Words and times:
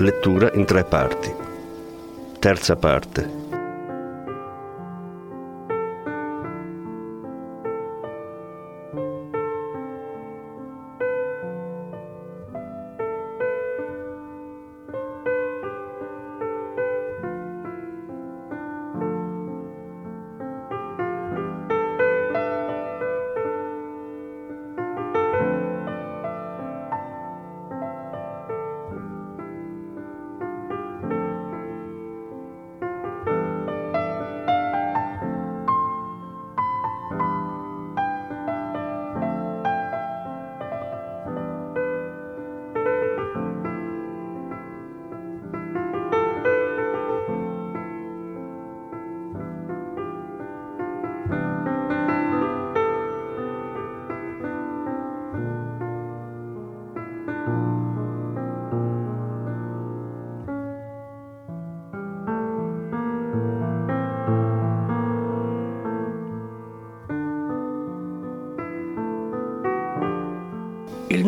Lettura 0.00 0.52
in 0.52 0.64
tre 0.64 0.84
parti. 0.84 1.34
Terza 2.38 2.76
parte. 2.76 3.37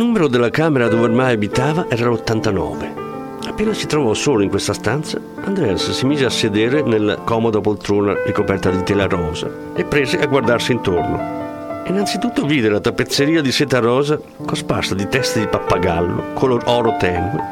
Numero 0.01 0.29
della 0.29 0.49
camera 0.49 0.89
dove 0.89 1.03
ormai 1.03 1.35
abitava 1.35 1.85
era 1.91 2.09
l'89. 2.09 3.49
Appena 3.49 3.75
si 3.75 3.87
trovò 3.87 4.15
solo 4.15 4.43
in 4.43 4.49
questa 4.49 4.73
stanza, 4.73 5.21
Andreas 5.45 5.91
si 5.91 6.07
mise 6.07 6.25
a 6.25 6.31
sedere 6.31 6.81
nella 6.81 7.17
comoda 7.17 7.61
poltrona 7.61 8.17
ricoperta 8.25 8.71
di 8.71 8.83
tela 8.83 9.07
rosa 9.07 9.51
e 9.75 9.85
prese 9.85 10.19
a 10.19 10.25
guardarsi 10.25 10.73
intorno. 10.73 11.83
Innanzitutto 11.87 12.47
vide 12.47 12.71
la 12.71 12.81
tappezzeria 12.81 13.43
di 13.43 13.53
seta 13.53 13.79
rosa 13.79 14.19
cosparsa 14.43 14.95
di 14.95 15.07
teste 15.07 15.41
di 15.41 15.49
pappagallo, 15.49 16.33
color 16.33 16.63
oro 16.65 16.97
tenue, 16.99 17.45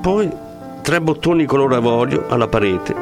poi 0.00 0.30
tre 0.80 1.02
bottoni 1.02 1.44
color 1.44 1.74
avorio 1.74 2.24
alla 2.28 2.48
parete 2.48 2.94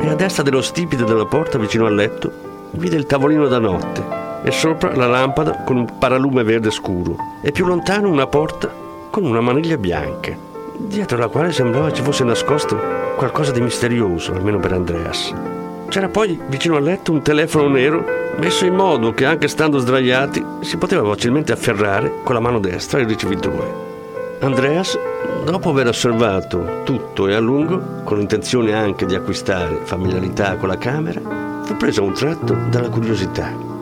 e 0.00 0.08
a 0.08 0.14
destra 0.14 0.44
dello 0.44 0.62
stipite 0.62 1.02
della 1.02 1.26
porta 1.26 1.58
vicino 1.58 1.86
al 1.86 1.94
letto 1.96 2.30
vide 2.70 2.94
il 2.94 3.06
tavolino 3.06 3.48
da 3.48 3.58
notte 3.58 4.23
e 4.44 4.50
sopra 4.50 4.94
la 4.94 5.06
lampada 5.06 5.62
con 5.64 5.76
un 5.76 5.98
paralume 5.98 6.42
verde 6.44 6.70
scuro 6.70 7.16
e 7.40 7.50
più 7.50 7.64
lontano 7.64 8.10
una 8.10 8.26
porta 8.26 8.70
con 9.10 9.24
una 9.24 9.40
maniglia 9.40 9.78
bianca, 9.78 10.36
dietro 10.76 11.16
la 11.16 11.28
quale 11.28 11.50
sembrava 11.50 11.92
ci 11.92 12.02
fosse 12.02 12.24
nascosto 12.24 12.78
qualcosa 13.16 13.52
di 13.52 13.60
misterioso, 13.60 14.32
almeno 14.32 14.58
per 14.58 14.72
Andreas. 14.72 15.32
C'era 15.88 16.08
poi 16.08 16.38
vicino 16.48 16.76
al 16.76 16.82
letto 16.82 17.12
un 17.12 17.22
telefono 17.22 17.68
nero 17.68 18.04
messo 18.38 18.66
in 18.66 18.74
modo 18.74 19.12
che 19.12 19.24
anche 19.24 19.48
stando 19.48 19.78
sdraiati 19.78 20.44
si 20.60 20.76
poteva 20.76 21.08
facilmente 21.08 21.52
afferrare 21.52 22.20
con 22.22 22.34
la 22.34 22.40
mano 22.40 22.58
destra 22.58 23.00
il 23.00 23.06
ricevitore. 23.06 23.82
Andreas, 24.40 24.98
dopo 25.44 25.70
aver 25.70 25.86
osservato 25.86 26.82
tutto 26.84 27.28
e 27.28 27.34
a 27.34 27.40
lungo, 27.40 28.02
con 28.04 28.18
l'intenzione 28.18 28.74
anche 28.74 29.06
di 29.06 29.14
acquistare 29.14 29.80
familiarità 29.84 30.56
con 30.56 30.68
la 30.68 30.76
camera, 30.76 31.20
fu 31.62 31.76
preso 31.76 32.02
a 32.02 32.04
un 32.04 32.12
tratto 32.12 32.54
dalla 32.68 32.90
curiosità. 32.90 33.73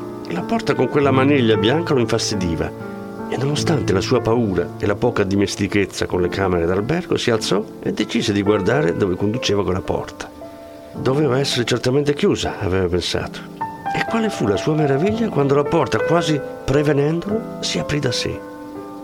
Porta 0.53 0.75
con 0.75 0.91
quella 0.91 1.11
maniglia 1.11 1.57
bianca 1.57 1.95
lo 1.95 2.01
infastidiva 2.01 2.71
e 3.31 3.39
nonostante 3.39 3.95
la 3.95 4.03
sua 4.03 4.21
paura 4.21 4.73
e 4.79 4.85
la 4.85 4.95
poca 4.95 5.25
dimestichezza 5.25 6.05
con 6.05 6.21
le 6.21 6.29
camere 6.29 6.67
d'albergo 6.67 7.17
si 7.17 7.31
alzò 7.31 7.65
e 7.81 7.95
decise 7.95 8.35
di 8.35 8.43
guardare 8.43 8.95
dove 8.95 9.15
conduceva 9.15 9.65
quella 9.65 9.81
porta. 9.81 10.31
Doveva 10.93 11.39
essere 11.39 11.65
certamente 11.65 12.13
chiusa, 12.13 12.59
aveva 12.59 12.87
pensato. 12.87 13.41
E 13.97 14.05
quale 14.11 14.29
fu 14.29 14.47
la 14.47 14.59
sua 14.59 14.75
meraviglia 14.75 15.31
quando 15.31 15.55
la 15.55 15.65
porta, 15.65 16.01
quasi 16.01 16.39
prevenendolo, 16.67 17.63
si 17.63 17.79
aprì 17.79 17.99
da 17.99 18.13
sé. 18.13 18.39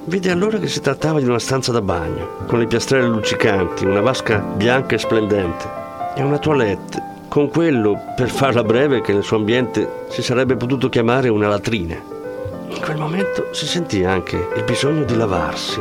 Vide 0.04 0.30
allora 0.30 0.58
che 0.58 0.68
si 0.68 0.82
trattava 0.82 1.18
di 1.18 1.26
una 1.26 1.38
stanza 1.38 1.72
da 1.72 1.80
bagno, 1.80 2.44
con 2.46 2.58
le 2.58 2.66
piastrelle 2.66 3.08
luccicanti, 3.08 3.86
una 3.86 4.02
vasca 4.02 4.36
bianca 4.36 4.96
e 4.96 4.98
splendente 4.98 5.66
e 6.14 6.22
una 6.22 6.36
toilette 6.36 7.07
con 7.28 7.48
quello, 7.50 8.00
per 8.16 8.30
farla 8.30 8.62
breve, 8.62 9.00
che 9.02 9.12
nel 9.12 9.22
suo 9.22 9.36
ambiente 9.36 10.06
si 10.08 10.22
sarebbe 10.22 10.56
potuto 10.56 10.88
chiamare 10.88 11.28
una 11.28 11.48
latrina. 11.48 11.94
In 12.68 12.80
quel 12.80 12.96
momento 12.96 13.48
si 13.52 13.66
sentì 13.66 14.04
anche 14.04 14.48
il 14.56 14.64
bisogno 14.64 15.04
di 15.04 15.14
lavarsi 15.14 15.80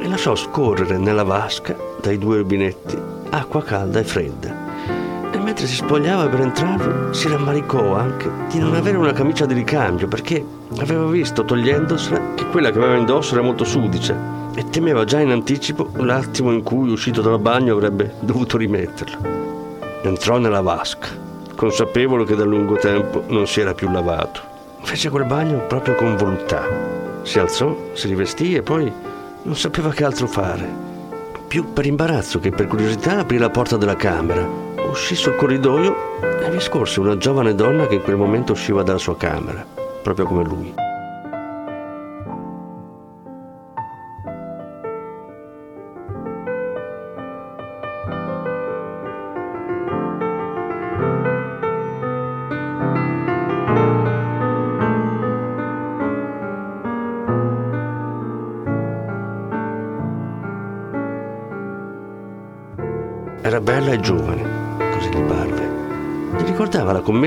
e 0.00 0.08
lasciò 0.08 0.34
scorrere 0.34 0.98
nella 0.98 1.22
vasca, 1.22 1.76
dai 2.00 2.18
due 2.18 2.38
rubinetti, 2.38 2.98
acqua 3.30 3.62
calda 3.62 4.00
e 4.00 4.04
fredda. 4.04 4.68
E 5.32 5.38
mentre 5.38 5.66
si 5.66 5.76
spogliava 5.76 6.26
per 6.26 6.40
entrare, 6.40 7.14
si 7.14 7.28
rammaricò 7.28 7.94
anche 7.94 8.30
di 8.50 8.58
non 8.58 8.74
avere 8.74 8.96
una 8.96 9.12
camicia 9.12 9.46
di 9.46 9.54
ricambio 9.54 10.08
perché 10.08 10.44
aveva 10.78 11.06
visto, 11.06 11.44
togliendosela, 11.44 12.34
che 12.34 12.46
quella 12.46 12.70
che 12.70 12.78
aveva 12.78 12.96
indosso 12.96 13.34
era 13.34 13.42
molto 13.42 13.64
sudicia 13.64 14.38
e 14.54 14.68
temeva 14.70 15.04
già 15.04 15.20
in 15.20 15.30
anticipo 15.30 15.90
l'attimo 15.96 16.50
in 16.52 16.62
cui, 16.62 16.90
uscito 16.90 17.20
dal 17.20 17.38
bagno, 17.38 17.74
avrebbe 17.74 18.14
dovuto 18.20 18.56
rimetterla. 18.56 19.59
Entrò 20.02 20.38
nella 20.38 20.62
vasca, 20.62 21.08
consapevole 21.54 22.24
che 22.24 22.34
da 22.34 22.44
lungo 22.44 22.76
tempo 22.76 23.22
non 23.28 23.46
si 23.46 23.60
era 23.60 23.74
più 23.74 23.90
lavato. 23.90 24.40
Fece 24.80 25.10
quel 25.10 25.26
bagno 25.26 25.66
proprio 25.66 25.94
con 25.94 26.16
voluttà. 26.16 26.66
Si 27.22 27.38
alzò, 27.38 27.76
si 27.92 28.08
rivestì 28.08 28.54
e 28.54 28.62
poi 28.62 28.90
non 29.42 29.54
sapeva 29.54 29.90
che 29.90 30.04
altro 30.04 30.26
fare. 30.26 30.66
Più 31.46 31.74
per 31.74 31.84
imbarazzo 31.84 32.38
che 32.38 32.50
per 32.50 32.66
curiosità 32.66 33.18
aprì 33.18 33.36
la 33.36 33.50
porta 33.50 33.76
della 33.76 33.96
camera, 33.96 34.48
uscì 34.88 35.14
sul 35.14 35.36
corridoio 35.36 36.18
e 36.42 36.50
vi 36.50 36.60
scorse 36.60 37.00
una 37.00 37.18
giovane 37.18 37.54
donna 37.54 37.86
che 37.86 37.96
in 37.96 38.02
quel 38.02 38.16
momento 38.16 38.52
usciva 38.52 38.82
dalla 38.82 38.98
sua 38.98 39.18
camera, 39.18 39.64
proprio 40.02 40.24
come 40.24 40.44
lui. 40.44 40.89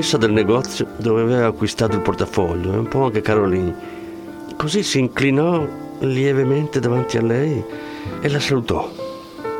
Commessa 0.03 0.17
del 0.17 0.33
negozio 0.33 0.85
dove 0.97 1.21
aveva 1.21 1.47
acquistato 1.47 1.95
il 1.95 2.01
portafoglio 2.01 2.73
e 2.73 2.77
un 2.77 2.89
po' 2.89 3.05
anche 3.05 3.21
Caroline. 3.21 3.73
Così 4.57 4.83
si 4.83 4.99
inclinò 4.99 5.65
lievemente 5.99 6.81
davanti 6.81 7.15
a 7.15 7.21
lei 7.21 7.63
e 8.19 8.29
la 8.29 8.39
salutò. 8.41 8.91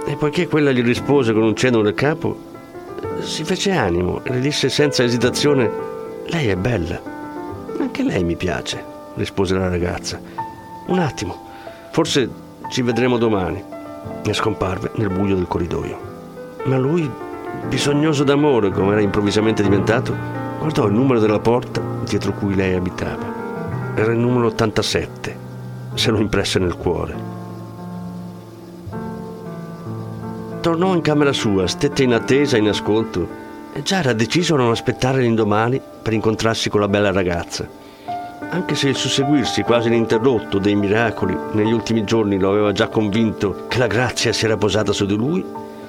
E 0.06 0.18
poiché 0.18 0.50
quella 0.50 0.72
gli 0.72 0.84
rispose 0.84 1.32
con 1.32 1.44
un 1.44 1.56
cenno 1.56 1.82
del 1.82 1.94
capo, 1.94 2.38
si 3.22 3.46
fece 3.46 3.72
animo 3.72 4.22
e 4.26 4.32
le 4.32 4.42
disse 4.42 4.68
senza 4.68 5.02
esitazione: 5.04 5.72
Lei 6.26 6.50
è 6.50 6.58
bella. 6.58 7.00
Anche 7.80 8.04
lei 8.04 8.26
mi 8.26 8.36
piace, 8.36 8.84
rispose 9.14 9.56
la 9.56 9.70
ragazza. 9.70 10.20
Un 10.88 11.00
attimo, 11.00 11.42
forse 11.92 12.30
ci 12.70 12.82
vedremo 12.82 13.18
domani. 13.18 13.64
E 14.26 14.34
scomparve 14.34 14.92
nel 14.96 15.10
buio 15.10 15.36
del 15.36 15.48
corridoio. 15.48 15.98
Ma 16.66 16.78
lui, 16.78 17.10
bisognoso 17.70 18.26
d'amore 18.26 18.72
come 18.72 18.92
era 18.92 19.02
improvvisamente 19.02 19.64
diventato, 19.64 20.33
guardò 20.64 20.86
il 20.86 20.94
numero 20.94 21.20
della 21.20 21.40
porta 21.40 21.82
dietro 22.08 22.32
cui 22.32 22.56
lei 22.56 22.74
abitava. 22.74 23.94
Era 23.96 24.14
il 24.14 24.18
numero 24.18 24.48
87. 24.48 25.38
Se 25.94 26.10
lo 26.10 26.20
impresse 26.20 26.58
nel 26.58 26.78
cuore. 26.78 27.16
Tornò 30.62 30.96
in 30.96 31.02
camera 31.02 31.34
sua, 31.34 31.68
stette 31.68 32.04
in 32.04 32.14
attesa, 32.14 32.56
in 32.56 32.70
ascolto, 32.70 33.28
e 33.74 33.84
già 33.84 33.98
era 34.00 34.14
deciso 34.14 34.54
a 34.54 34.60
non 34.60 34.72
aspettare 34.72 35.20
l'indomani 35.20 35.82
per 36.02 36.14
incontrarsi 36.14 36.70
con 36.70 36.80
la 36.80 36.88
bella 36.88 37.12
ragazza. 37.12 37.68
Anche 38.50 38.76
se 38.76 38.88
il 38.88 38.96
susseguirsi 38.96 39.64
quasi 39.64 39.90
ininterrotto 39.90 40.60
dei 40.60 40.76
miracoli 40.76 41.38
negli 41.52 41.74
ultimi 41.74 42.06
giorni 42.06 42.40
lo 42.40 42.50
aveva 42.50 42.72
già 42.72 42.88
convinto 42.88 43.66
che 43.68 43.80
la 43.80 43.88
grazia 43.88 44.32
si 44.32 44.46
era 44.46 44.56
posata 44.56 44.94
su 44.94 45.06
di 45.06 45.16
lui, 45.18 45.44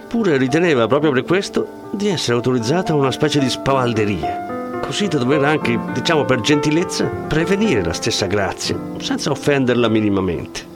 pure 0.08 0.36
riteneva 0.36 0.88
proprio 0.88 1.12
per 1.12 1.22
questo 1.22 1.90
di 1.92 2.08
essere 2.08 2.34
autorizzata 2.34 2.92
a 2.92 2.96
una 2.96 3.12
specie 3.12 3.38
di 3.38 3.48
spavalderia, 3.48 4.53
così 4.80 5.08
da 5.08 5.18
dover 5.18 5.44
anche, 5.44 5.78
diciamo 5.92 6.24
per 6.24 6.40
gentilezza, 6.40 7.04
prevenire 7.04 7.84
la 7.84 7.92
stessa 7.92 8.26
grazia, 8.26 8.78
senza 8.98 9.30
offenderla 9.30 9.88
minimamente. 9.88 10.72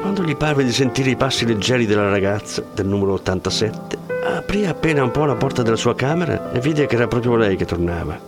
Quando 0.00 0.22
gli 0.22 0.36
parve 0.36 0.64
di 0.64 0.72
sentire 0.72 1.10
i 1.10 1.16
passi 1.16 1.46
leggeri 1.46 1.86
della 1.86 2.08
ragazza, 2.08 2.62
del 2.74 2.86
numero 2.86 3.12
87, 3.14 3.98
aprì 4.36 4.66
appena 4.66 5.02
un 5.02 5.10
po' 5.10 5.24
la 5.24 5.34
porta 5.34 5.62
della 5.62 5.76
sua 5.76 5.94
camera 5.94 6.52
e 6.52 6.60
vide 6.60 6.86
che 6.86 6.94
era 6.94 7.08
proprio 7.08 7.36
lei 7.36 7.56
che 7.56 7.64
tornava. 7.64 8.18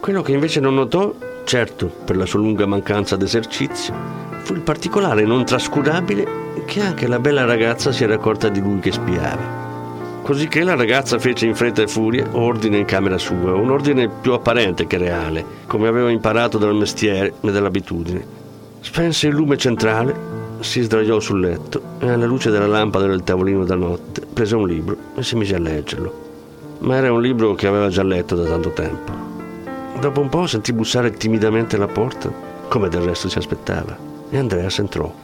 Quello 0.00 0.22
che 0.22 0.32
invece 0.32 0.60
non 0.60 0.74
notò, 0.74 1.14
certo 1.44 1.86
per 1.86 2.16
la 2.16 2.26
sua 2.26 2.40
lunga 2.40 2.66
mancanza 2.66 3.16
d'esercizio, 3.16 3.94
fu 4.42 4.54
il 4.54 4.60
particolare 4.60 5.24
non 5.24 5.44
trascurabile 5.44 6.26
che 6.66 6.80
anche 6.80 7.06
la 7.06 7.18
bella 7.18 7.44
ragazza 7.44 7.92
si 7.92 8.04
era 8.04 8.14
accorta 8.14 8.48
di 8.48 8.60
lui 8.60 8.80
che 8.80 8.92
spiava. 8.92 9.63
Così 10.24 10.48
che 10.48 10.64
la 10.64 10.74
ragazza 10.74 11.18
fece 11.18 11.44
in 11.44 11.54
fretta 11.54 11.82
e 11.82 11.86
furia 11.86 12.26
ordine 12.32 12.78
in 12.78 12.86
camera 12.86 13.18
sua, 13.18 13.52
un 13.52 13.70
ordine 13.70 14.08
più 14.08 14.32
apparente 14.32 14.86
che 14.86 14.96
reale, 14.96 15.44
come 15.66 15.86
aveva 15.86 16.08
imparato 16.08 16.56
dal 16.56 16.74
mestiere 16.74 17.34
e 17.42 17.52
dall'abitudine. 17.52 18.24
Spense 18.80 19.26
il 19.26 19.34
lume 19.34 19.58
centrale 19.58 20.16
si 20.60 20.80
sdraiò 20.80 21.20
sul 21.20 21.40
letto 21.40 21.98
e 21.98 22.08
alla 22.08 22.24
luce 22.24 22.50
della 22.50 22.66
lampada 22.66 23.06
del 23.06 23.22
tavolino 23.22 23.66
da 23.66 23.74
notte 23.74 24.22
prese 24.22 24.56
un 24.56 24.66
libro 24.66 24.96
e 25.14 25.22
si 25.22 25.36
mise 25.36 25.56
a 25.56 25.60
leggerlo. 25.60 26.78
Ma 26.78 26.96
era 26.96 27.12
un 27.12 27.20
libro 27.20 27.54
che 27.54 27.66
aveva 27.66 27.90
già 27.90 28.02
letto 28.02 28.34
da 28.34 28.44
tanto 28.48 28.70
tempo. 28.70 29.12
Dopo 30.00 30.22
un 30.22 30.30
po' 30.30 30.46
sentì 30.46 30.72
bussare 30.72 31.10
timidamente 31.10 31.76
alla 31.76 31.86
porta, 31.86 32.32
come 32.68 32.88
del 32.88 33.02
resto 33.02 33.28
si 33.28 33.36
aspettava, 33.36 33.94
e 34.30 34.38
Andreas 34.38 34.78
entrò. 34.78 35.23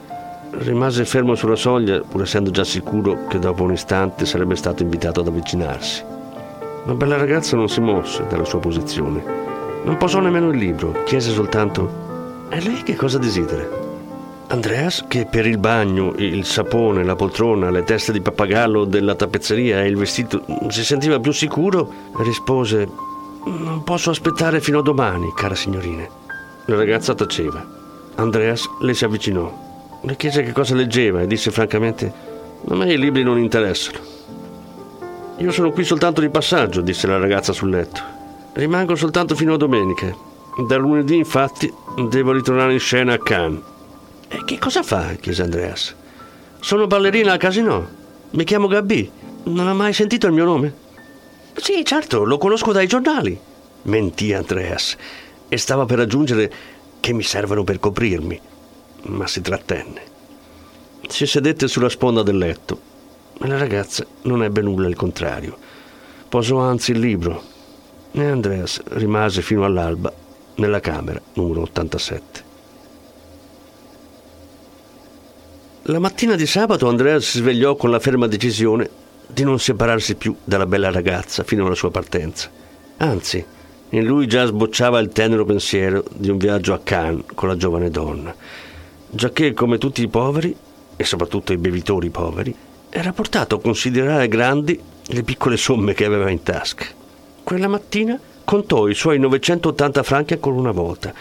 Rimase 0.53 1.05
fermo 1.05 1.37
sulla 1.37 1.55
soglia, 1.55 2.01
pur 2.01 2.23
essendo 2.23 2.51
già 2.51 2.65
sicuro 2.65 3.27
che 3.29 3.39
dopo 3.39 3.63
un 3.63 3.73
istante 3.73 4.27
sarebbe 4.27 4.57
stato 4.57 4.83
invitato 4.83 5.21
ad 5.21 5.29
avvicinarsi. 5.29 6.03
La 6.87 6.95
bella 6.95 7.17
ragazza 7.17 7.57
non 7.57 7.69
si 7.69 7.81
mosse 7.81 8.27
dalla 8.29 8.45
sua 8.45 8.59
posizione. 8.59 9.23
Non 9.85 9.97
posò 9.97 10.19
nemmeno 10.19 10.51
il 10.51 10.59
libro, 10.59 11.05
chiese 11.05 11.31
soltanto: 11.31 12.49
E 12.49 12.61
lei 12.61 12.83
che 12.83 12.97
cosa 12.97 13.19
desidera? 13.19 13.79
Andreas, 14.49 15.05
che 15.07 15.27
per 15.27 15.47
il 15.47 15.59
bagno, 15.59 16.15
il 16.17 16.45
sapone, 16.45 17.05
la 17.05 17.15
poltrona, 17.15 17.71
le 17.71 17.85
teste 17.85 18.11
di 18.11 18.21
pappagallo 18.21 18.85
della 18.85 19.15
tappezzeria 19.15 19.83
e 19.83 19.87
il 19.87 19.97
vestito 19.97 20.43
si 20.69 20.85
sentiva 20.85 21.21
più 21.21 21.31
sicuro, 21.31 21.93
rispose: 22.17 22.89
Non 23.45 23.83
posso 23.85 24.11
aspettare 24.11 24.61
fino 24.61 24.81
a 24.81 24.83
domani, 24.83 25.33
cara 25.37 25.55
signorina. 25.55 26.05
La 26.67 26.77
ragazza 26.77 27.15
taceva. 27.15 27.65
Andreas 28.17 28.69
le 28.81 28.95
si 28.95 29.05
avvicinò. 29.05 29.70
Le 30.03 30.17
chiese 30.17 30.43
che 30.43 30.53
cosa 30.53 30.75
leggeva 30.75 31.21
e 31.21 31.27
disse 31.27 31.51
francamente: 31.51 32.13
A 32.69 32.75
me 32.75 32.93
i 32.93 32.99
libri 32.99 33.23
non 33.23 33.39
interessano. 33.39 33.99
Io 35.37 35.51
sono 35.53 35.71
qui 35.71 35.85
soltanto 35.85 36.21
di 36.21 36.29
passaggio, 36.29 36.81
disse 36.81 37.07
la 37.07 37.19
ragazza 37.19 37.53
sul 37.53 37.71
letto. 37.71 38.01
Rimango 38.53 38.95
soltanto 38.95 39.35
fino 39.35 39.55
a 39.55 39.57
domenica. 39.57 40.15
Da 40.67 40.77
lunedì, 40.77 41.17
infatti, 41.17 41.73
devo 42.09 42.33
ritornare 42.33 42.73
in 42.73 42.81
scena 42.81 43.15
a 43.15 43.19
Cannes. 43.19 43.63
E 44.29 44.45
che 44.45 44.59
cosa 44.59 44.83
fa? 44.83 45.15
chiese 45.21 45.43
Andreas. 45.43 45.95
Sono 46.61 46.87
ballerina 46.87 47.33
al 47.33 47.39
casino. 47.39 47.89
Mi 48.31 48.45
chiamo 48.45 48.69
Gabby. 48.69 49.11
Non 49.45 49.67
ha 49.67 49.75
mai 49.75 49.93
sentito 49.93 50.27
il 50.27 50.33
mio 50.33 50.45
nome? 50.45 50.75
Sì, 51.57 51.85
certo, 51.85 52.25
lo 52.25 52.39
conosco 52.39 52.73
dai 52.73 52.87
giornali. 52.87 53.39
Mentì 53.83 54.33
Andreas 54.33 54.97
e 55.49 55.57
stava 55.57 55.85
per 55.85 55.99
aggiungere 55.99 56.53
che 57.01 57.13
mi 57.13 57.23
servono 57.23 57.65
per 57.65 57.81
coprirmi, 57.81 58.41
ma 59.05 59.27
si 59.27 59.41
trattenne. 59.41 60.03
Si 61.09 61.27
sedette 61.27 61.69
sulla 61.69 61.89
sponda 61.89 62.23
del 62.23 62.39
letto 62.39 62.81
e 63.41 63.47
la 63.47 63.59
ragazza 63.59 64.07
non 64.23 64.43
ebbe 64.43 64.63
nulla 64.63 64.87
al 64.87 64.95
contrario. 64.95 65.57
Posò 66.29 66.59
anzi 66.59 66.93
il 66.93 67.01
libro 67.01 67.43
e 68.13 68.25
Andreas 68.25 68.81
rimase 68.91 69.43
fino 69.43 69.65
all'alba 69.65 70.13
nella 70.57 70.81
camera 70.81 71.21
numero 71.35 71.63
87. 71.63 72.49
La 75.85 75.99
mattina 75.99 76.37
di 76.37 76.47
sabato 76.47 76.89
Andrea 76.89 77.19
si 77.21 77.39
svegliò 77.39 77.75
con 77.75 77.91
la 77.91 77.99
ferma 77.99 78.27
decisione 78.27 78.89
di 79.27 79.43
non 79.43 79.59
separarsi 79.59 80.15
più 80.15 80.37
dalla 80.45 80.67
bella 80.67 80.91
ragazza 80.91 81.43
fino 81.43 81.67
alla 81.67 81.75
sua 81.75 81.91
partenza. 81.91 82.51
Anzi, 82.99 83.45
in 83.91 84.05
lui 84.05 84.27
già 84.27 84.45
sbocciava 84.45 84.99
il 85.01 85.09
tenero 85.09 85.45
pensiero 85.45 86.05
di 86.15 86.29
un 86.29 86.37
viaggio 86.37 86.75
a 86.75 86.81
Cannes 86.81 87.25
con 87.35 87.49
la 87.49 87.57
giovane 87.57 87.91
donna, 87.91 88.35
giacché 89.11 89.53
come 89.53 89.79
tutti 89.79 90.03
i 90.03 90.09
poveri, 90.09 90.55
e 90.97 91.05
soprattutto 91.05 91.53
i 91.53 91.59
bevitori 91.59 92.11
poveri, 92.11 92.55
era 92.89 93.13
portato 93.13 93.57
a 93.57 93.61
considerare 93.61 94.29
grandi 94.29 94.79
le 95.03 95.23
piccole 95.23 95.57
somme 95.57 95.95
che 95.95 96.05
aveva 96.05 96.31
in 96.31 96.43
tasca. 96.43 96.87
Quella 97.43 97.69
mattina 97.69 98.19
contò 98.45 98.89
i 98.89 98.95
suoi 98.95 99.19
980 99.19 100.03
franchi 100.03 100.33
ancora 100.35 100.57
una 100.57 100.73
volta 100.73 101.13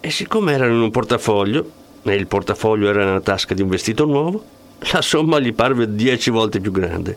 e 0.00 0.10
siccome 0.10 0.52
erano 0.52 0.74
in 0.74 0.80
un 0.80 0.90
portafoglio, 0.90 1.70
e 2.02 2.14
il 2.14 2.26
portafoglio 2.26 2.88
era 2.88 3.04
nella 3.04 3.20
tasca 3.20 3.54
di 3.54 3.62
un 3.62 3.68
vestito 3.68 4.04
nuovo, 4.04 4.44
la 4.92 5.02
somma 5.02 5.40
gli 5.40 5.52
parve 5.52 5.94
dieci 5.94 6.30
volte 6.30 6.60
più 6.60 6.70
grande. 6.70 7.16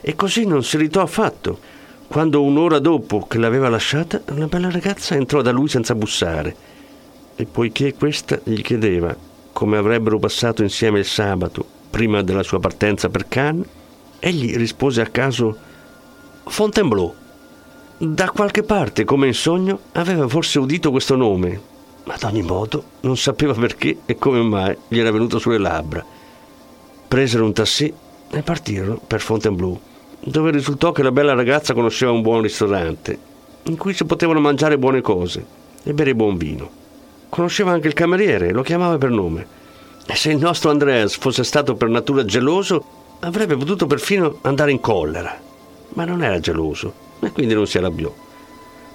E 0.00 0.14
così 0.14 0.44
non 0.44 0.62
si 0.62 0.76
ritò 0.76 1.00
affatto. 1.00 1.58
Quando 2.08 2.42
un'ora 2.42 2.78
dopo 2.78 3.26
che 3.26 3.38
l'aveva 3.38 3.68
lasciata, 3.68 4.20
la 4.34 4.46
bella 4.46 4.70
ragazza 4.70 5.14
entrò 5.14 5.40
da 5.40 5.52
lui 5.52 5.68
senza 5.68 5.94
bussare. 5.94 6.54
E 7.36 7.46
poiché 7.46 7.94
questa 7.94 8.38
gli 8.42 8.60
chiedeva 8.60 9.16
come 9.60 9.76
avrebbero 9.76 10.18
passato 10.18 10.62
insieme 10.62 11.00
il 11.00 11.04
sabato 11.04 11.62
prima 11.90 12.22
della 12.22 12.42
sua 12.42 12.58
partenza 12.58 13.10
per 13.10 13.28
Cannes, 13.28 13.66
egli 14.18 14.56
rispose 14.56 15.02
a 15.02 15.06
caso 15.08 15.54
Fontainebleau. 16.44 17.14
Da 17.98 18.30
qualche 18.30 18.62
parte, 18.62 19.04
come 19.04 19.26
in 19.26 19.34
sogno, 19.34 19.80
aveva 19.92 20.26
forse 20.28 20.58
udito 20.58 20.90
questo 20.90 21.14
nome, 21.14 21.60
ma 22.04 22.14
ad 22.14 22.22
ogni 22.22 22.40
modo 22.40 22.84
non 23.00 23.18
sapeva 23.18 23.52
perché 23.52 23.98
e 24.06 24.16
come 24.16 24.40
mai 24.40 24.74
gli 24.88 24.98
era 24.98 25.10
venuto 25.10 25.38
sulle 25.38 25.58
labbra. 25.58 26.02
Presero 27.06 27.44
un 27.44 27.52
tassì 27.52 27.92
e 28.30 28.40
partirono 28.40 28.98
per 29.06 29.20
Fontainebleau, 29.20 29.78
dove 30.20 30.52
risultò 30.52 30.90
che 30.92 31.02
la 31.02 31.12
bella 31.12 31.34
ragazza 31.34 31.74
conosceva 31.74 32.12
un 32.12 32.22
buon 32.22 32.40
ristorante, 32.40 33.18
in 33.64 33.76
cui 33.76 33.92
si 33.92 34.06
potevano 34.06 34.40
mangiare 34.40 34.78
buone 34.78 35.02
cose 35.02 35.44
e 35.82 35.92
bere 35.92 36.14
buon 36.14 36.38
vino. 36.38 36.78
Conosceva 37.30 37.70
anche 37.70 37.88
il 37.88 37.94
cameriere, 37.94 38.52
lo 38.52 38.62
chiamava 38.62 38.98
per 38.98 39.08
nome. 39.08 39.46
E 40.06 40.14
se 40.16 40.32
il 40.32 40.38
nostro 40.38 40.70
Andreas 40.70 41.16
fosse 41.16 41.44
stato 41.44 41.76
per 41.76 41.88
natura 41.88 42.24
geloso, 42.24 42.84
avrebbe 43.20 43.56
potuto 43.56 43.86
perfino 43.86 44.38
andare 44.42 44.72
in 44.72 44.80
collera. 44.80 45.40
Ma 45.94 46.04
non 46.04 46.22
era 46.22 46.38
geloso 46.40 46.92
e 47.20 47.30
quindi 47.30 47.54
non 47.54 47.66
si 47.66 47.78
arrabbiò. 47.78 48.12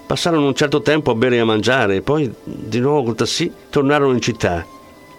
Passarono 0.06 0.46
un 0.46 0.54
certo 0.54 0.82
tempo 0.82 1.10
a 1.10 1.14
bere 1.14 1.36
e 1.36 1.40
a 1.40 1.44
mangiare 1.44 1.96
e 1.96 2.02
poi 2.02 2.32
di 2.44 2.78
nuovo 2.78 3.04
col 3.04 3.14
tassì 3.16 3.52
tornarono 3.70 4.12
in 4.12 4.20
città 4.20 4.64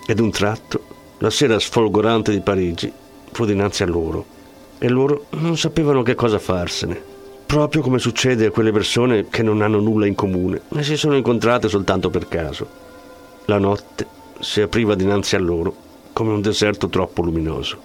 ed 0.05 0.19
un 0.19 0.31
tratto 0.31 0.81
la 1.17 1.29
sera 1.29 1.59
sfolgorante 1.59 2.31
di 2.31 2.41
Parigi 2.41 2.91
fu 3.31 3.43
dinanzi 3.45 3.83
a 3.83 3.87
loro 3.87 4.25
e 4.77 4.87
loro 4.87 5.25
non 5.31 5.57
sapevano 5.57 6.03
che 6.03 6.13
cosa 6.13 6.37
farsene, 6.37 7.01
proprio 7.45 7.81
come 7.81 7.97
succede 7.97 8.45
a 8.45 8.51
quelle 8.51 8.71
persone 8.71 9.27
che 9.29 9.41
non 9.41 9.61
hanno 9.61 9.79
nulla 9.79 10.05
in 10.05 10.15
comune 10.15 10.61
e 10.75 10.83
si 10.83 10.95
sono 10.95 11.15
incontrate 11.15 11.67
soltanto 11.67 12.09
per 12.09 12.27
caso. 12.27 12.85
La 13.47 13.57
notte 13.57 14.05
si 14.39 14.61
apriva 14.61 14.95
dinanzi 14.95 15.35
a 15.35 15.39
loro 15.39 15.75
come 16.13 16.31
un 16.31 16.41
deserto 16.41 16.87
troppo 16.87 17.21
luminoso 17.21 17.77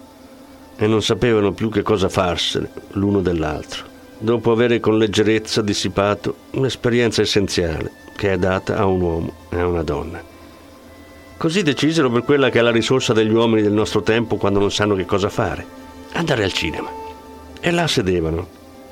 e 0.77 0.87
non 0.87 1.01
sapevano 1.01 1.51
più 1.51 1.69
che 1.69 1.81
cosa 1.81 2.07
farsene 2.07 2.69
l'uno 2.91 3.21
dell'altro 3.21 3.91
dopo 4.23 4.51
avere 4.51 4.79
con 4.79 4.97
leggerezza 4.97 5.61
dissipato 5.61 6.35
un'esperienza 6.51 7.21
essenziale 7.21 7.91
che 8.15 8.31
è 8.31 8.37
data 8.37 8.77
a 8.77 8.85
un 8.85 9.01
uomo 9.01 9.33
e 9.49 9.59
a 9.59 9.67
una 9.67 9.83
donna. 9.83 10.21
Così 11.35 11.61
decisero 11.61 12.09
per 12.09 12.23
quella 12.23 12.49
che 12.49 12.59
è 12.59 12.61
la 12.61 12.71
risorsa 12.71 13.11
degli 13.11 13.33
uomini 13.33 13.61
del 13.61 13.73
nostro 13.73 14.01
tempo 14.01 14.37
quando 14.37 14.59
non 14.59 14.71
sanno 14.71 14.95
che 14.95 15.05
cosa 15.05 15.27
fare, 15.27 15.65
andare 16.13 16.45
al 16.45 16.53
cinema. 16.53 16.89
E 17.59 17.71
là 17.71 17.85
sedevano, 17.87 18.47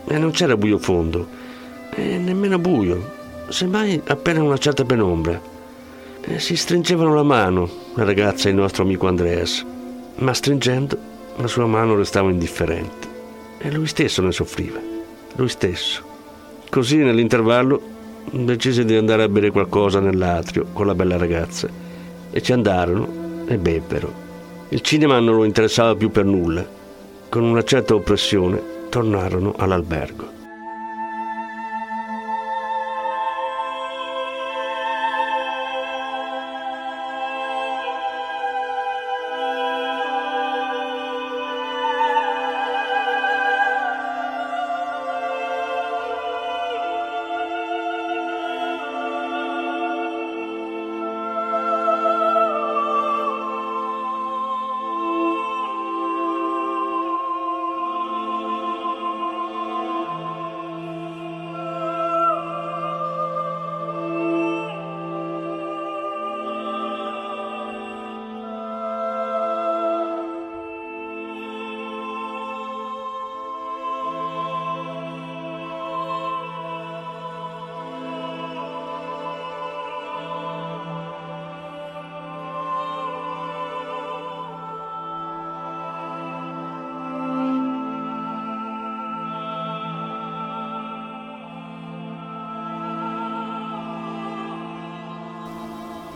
e 0.05 0.17
non 0.17 0.31
c'era 0.31 0.57
buio 0.57 0.77
fondo, 0.77 1.25
e 1.93 2.17
nemmeno 2.17 2.59
buio, 2.59 3.11
semmai 3.47 4.01
appena 4.07 4.43
una 4.43 4.57
certa 4.57 4.83
penombra. 4.83 5.50
E 6.23 6.39
si 6.39 6.55
stringevano 6.55 7.13
la 7.13 7.23
mano, 7.23 7.69
la 7.95 8.03
ragazza 8.03 8.47
e 8.47 8.51
il 8.51 8.57
nostro 8.57 8.83
amico 8.83 9.07
Andreas, 9.07 9.65
ma 10.15 10.33
stringendo 10.33 10.97
la 11.37 11.47
sua 11.47 11.65
mano 11.65 11.95
restava 11.95 12.29
indifferente, 12.29 13.07
e 13.57 13.71
lui 13.71 13.87
stesso 13.87 14.21
ne 14.21 14.31
soffriva 14.31 14.91
lui 15.35 15.49
stesso. 15.49 16.03
Così 16.69 16.97
nell'intervallo 16.97 17.81
decise 18.31 18.85
di 18.85 18.95
andare 18.95 19.23
a 19.23 19.29
bere 19.29 19.51
qualcosa 19.51 19.99
nell'atrio 19.99 20.67
con 20.73 20.85
la 20.85 20.95
bella 20.95 21.17
ragazza 21.17 21.69
e 22.31 22.41
ci 22.41 22.53
andarono 22.53 23.45
e 23.47 23.57
bebbero. 23.57 24.29
Il 24.69 24.81
cinema 24.81 25.19
non 25.19 25.35
lo 25.35 25.43
interessava 25.43 25.95
più 25.95 26.09
per 26.09 26.25
nulla. 26.25 26.79
con 27.29 27.43
una 27.43 27.63
certa 27.63 27.95
oppressione, 27.95 28.61
tornarono 28.89 29.53
all'albergo. 29.57 30.30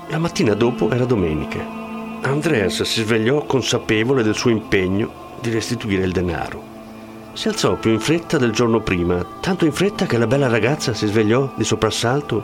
La 0.10 0.20
mattina 0.20 0.54
dopo 0.54 0.92
era 0.92 1.04
domenica. 1.04 1.66
Andreas 2.22 2.84
si 2.84 3.02
svegliò 3.02 3.44
consapevole 3.46 4.22
del 4.22 4.36
suo 4.36 4.52
impegno 4.52 5.34
di 5.42 5.50
restituire 5.50 6.04
il 6.04 6.12
denaro. 6.12 6.74
Si 7.34 7.48
alzò 7.48 7.76
più 7.76 7.92
in 7.92 8.00
fretta 8.00 8.38
del 8.38 8.52
giorno 8.52 8.82
prima, 8.82 9.26
tanto 9.42 9.66
in 9.66 9.72
fretta 9.72 10.06
che 10.06 10.20
la 10.20 10.28
bella 10.28 10.48
ragazza 10.48 10.94
si 10.94 11.08
svegliò 11.08 11.52
di 11.56 11.64
soprassalto 11.64 12.44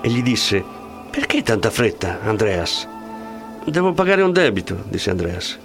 e 0.00 0.08
gli 0.08 0.22
disse 0.22 0.64
Perché 1.10 1.42
tanta 1.42 1.70
fretta, 1.70 2.20
Andreas? 2.22 2.88
Devo 3.66 3.92
pagare 3.92 4.22
un 4.22 4.32
debito, 4.32 4.82
disse 4.88 5.10
Andreas. 5.10 5.58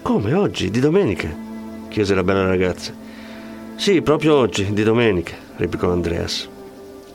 Come 0.00 0.32
oggi, 0.32 0.70
di 0.70 0.78
domenica? 0.78 1.28
chiese 1.88 2.14
la 2.14 2.22
bella 2.22 2.46
ragazza. 2.46 2.92
Sì, 3.74 4.00
proprio 4.00 4.36
oggi, 4.36 4.72
di 4.72 4.84
domenica, 4.84 5.34
replicò 5.56 5.90
Andreas. 5.90 6.48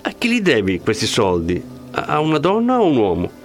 A 0.02 0.12
chi 0.18 0.28
li 0.28 0.42
devi 0.42 0.80
questi 0.82 1.06
soldi? 1.06 1.62
A 1.92 2.20
una 2.20 2.40
donna 2.40 2.80
o 2.80 2.86
un 2.86 2.98
uomo? 2.98 3.39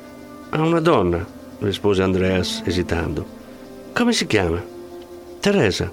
A 0.54 0.62
una 0.62 0.78
donna, 0.78 1.26
rispose 1.58 2.00
Andreas 2.00 2.62
esitando. 2.64 3.26
Come 3.92 4.12
si 4.12 4.24
chiama? 4.24 4.62
Teresa. 5.40 5.90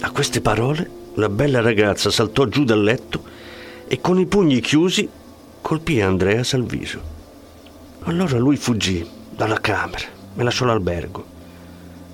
A 0.00 0.10
queste 0.12 0.40
parole 0.40 0.88
la 1.16 1.28
bella 1.28 1.60
ragazza 1.60 2.10
saltò 2.10 2.46
giù 2.46 2.64
dal 2.64 2.82
letto 2.82 3.22
e 3.86 4.00
con 4.00 4.18
i 4.18 4.24
pugni 4.24 4.60
chiusi 4.60 5.06
colpì 5.60 6.00
Andreas 6.00 6.54
al 6.54 6.64
viso. 6.64 7.02
Allora 8.04 8.38
lui 8.38 8.56
fuggì 8.56 9.06
dalla 9.28 9.60
camera 9.60 10.06
e 10.36 10.42
lasciò 10.42 10.64
l'albergo 10.64 11.22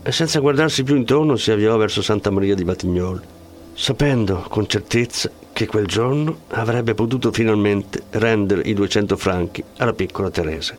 e 0.03 0.11
senza 0.11 0.41
guardarsi 0.41 0.83
più 0.83 0.97
intorno 0.97 1.37
si 1.37 1.53
avviò 1.53 1.76
verso 1.76 2.03
Santa 2.03 2.31
Maria 2.31 2.57
di 2.57 2.65
Batignolli, 2.65 3.25
sapendo 3.73 4.45
con 4.49 4.67
certezza 4.67 5.31
che 5.53 5.67
quel 5.69 5.87
giorno 5.87 6.38
avrebbe 6.49 6.95
potuto 6.95 7.31
finalmente 7.31 8.03
rendere 8.11 8.62
i 8.62 8.75
200 8.75 9.17
franchi 9.17 9.62
alla 9.76 9.93
piccola 9.93 10.29
Teresa. 10.29 10.76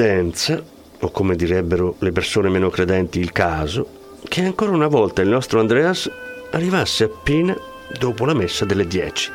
Provvidenza, 0.00 0.62
o 1.02 1.10
come 1.10 1.36
direbbero 1.36 1.96
le 1.98 2.10
persone 2.10 2.48
meno 2.48 2.70
credenti 2.70 3.20
il 3.20 3.32
caso, 3.32 3.86
che 4.26 4.42
ancora 4.42 4.70
una 4.70 4.86
volta 4.86 5.20
il 5.20 5.28
nostro 5.28 5.60
Andreas 5.60 6.10
arrivasse 6.52 7.04
appena 7.04 7.54
dopo 7.98 8.24
la 8.24 8.32
messa 8.32 8.64
delle 8.64 8.86
dieci. 8.86 9.30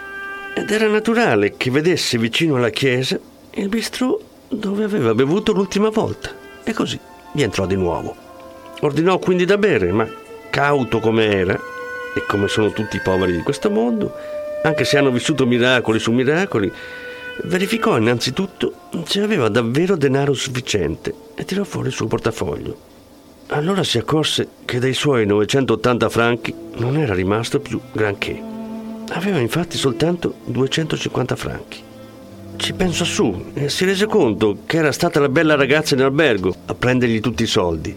Ed 0.55 0.72
era 0.72 0.88
naturale 0.88 1.55
che 1.55 1.69
vedesse 1.69 2.17
vicino 2.17 2.55
alla 2.55 2.69
chiesa 2.69 3.19
il 3.51 3.69
bistrò 3.69 4.17
dove 4.48 4.84
aveva 4.84 5.13
bevuto 5.13 5.51
l'ultima 5.51 5.89
volta. 5.89 6.34
E 6.63 6.74
così 6.74 7.00
vi 7.34 7.43
entrò 7.43 7.67
di 7.67 7.75
nuovo. 7.75 8.15
Ordinò 8.79 9.19
quindi 9.19 9.45
da 9.45 9.57
bere, 9.57 9.91
ma 9.91 10.07
cauto 10.50 11.00
come 11.00 11.27
era, 11.27 11.53
e 12.15 12.25
come 12.25 12.48
sono 12.48 12.72
tutti 12.72 12.95
i 12.95 13.01
poveri 13.01 13.34
di 13.34 13.43
questo 13.43 13.69
mondo, 13.69 14.12
anche 14.63 14.84
se 14.84 14.98
hanno 14.98 15.12
vissuto 15.12 15.45
miracoli 15.45 16.00
su 16.00 16.12
miracoli, 16.12 16.72
verificò 17.44 17.98
innanzitutto 17.98 18.74
se 19.06 19.22
aveva 19.22 19.50
davvero 19.50 19.96
denaro 19.96 20.34
sufficiente 20.34 21.13
e 21.36 21.46
tirò 21.46 21.63
fuori 21.63 21.89
il 21.89 21.94
suo 21.94 22.08
portafoglio. 22.08 22.94
Allora 23.48 23.84
si 23.84 23.98
accorse 23.98 24.48
che 24.65 24.80
dai 24.80 24.94
suoi 24.94 25.25
980 25.25 26.10
franchi 26.10 26.54
non 26.77 26.98
era 26.98 27.13
rimasto 27.13 27.60
più 27.60 27.80
granché. 27.92 28.42
Aveva 29.10 29.38
infatti 29.39 29.77
soltanto 29.77 30.36
250 30.46 31.36
franchi. 31.36 31.84
Ci 32.56 32.74
pensò 32.74 33.04
su 33.04 33.51
e 33.54 33.70
si 33.70 33.86
rese 33.86 34.08
conto 34.08 34.60
che 34.65 34.77
era 34.77 34.92
stata 34.92 35.20
la 35.20 35.30
bella 35.30 35.56
ragazza 35.56 35.94
in 35.94 36.01
albergo 36.01 36.56
a 36.65 36.74
prendergli 36.74 37.20
tutti 37.20 37.44
i 37.44 37.48
soldi. 37.48 37.96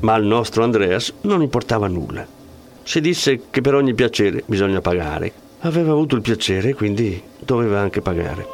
Ma 0.00 0.14
al 0.14 0.24
nostro 0.24 0.64
Andreas 0.64 1.12
non 1.20 1.42
importava 1.42 1.86
nulla. 1.86 2.26
Si 2.82 3.00
disse 3.00 3.42
che 3.50 3.60
per 3.60 3.74
ogni 3.74 3.94
piacere 3.94 4.42
bisogna 4.44 4.80
pagare. 4.80 5.32
Aveva 5.60 5.92
avuto 5.92 6.16
il 6.16 6.20
piacere, 6.20 6.74
quindi 6.74 7.22
doveva 7.44 7.80
anche 7.80 8.00
pagare. 8.00 8.46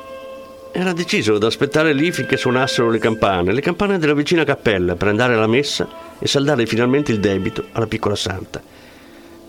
Era 0.72 0.92
deciso 0.92 1.34
ad 1.34 1.42
aspettare 1.42 1.92
lì 1.92 2.12
finché 2.12 2.36
suonassero 2.36 2.90
le 2.90 2.98
campane, 2.98 3.52
le 3.52 3.60
campane 3.60 3.98
della 3.98 4.14
vicina 4.14 4.44
cappella, 4.44 4.94
per 4.94 5.08
andare 5.08 5.34
alla 5.34 5.46
messa 5.46 5.88
e 6.18 6.26
saldare 6.26 6.66
finalmente 6.66 7.10
il 7.10 7.20
debito 7.20 7.64
alla 7.72 7.86
piccola 7.86 8.14
santa. 8.14 8.62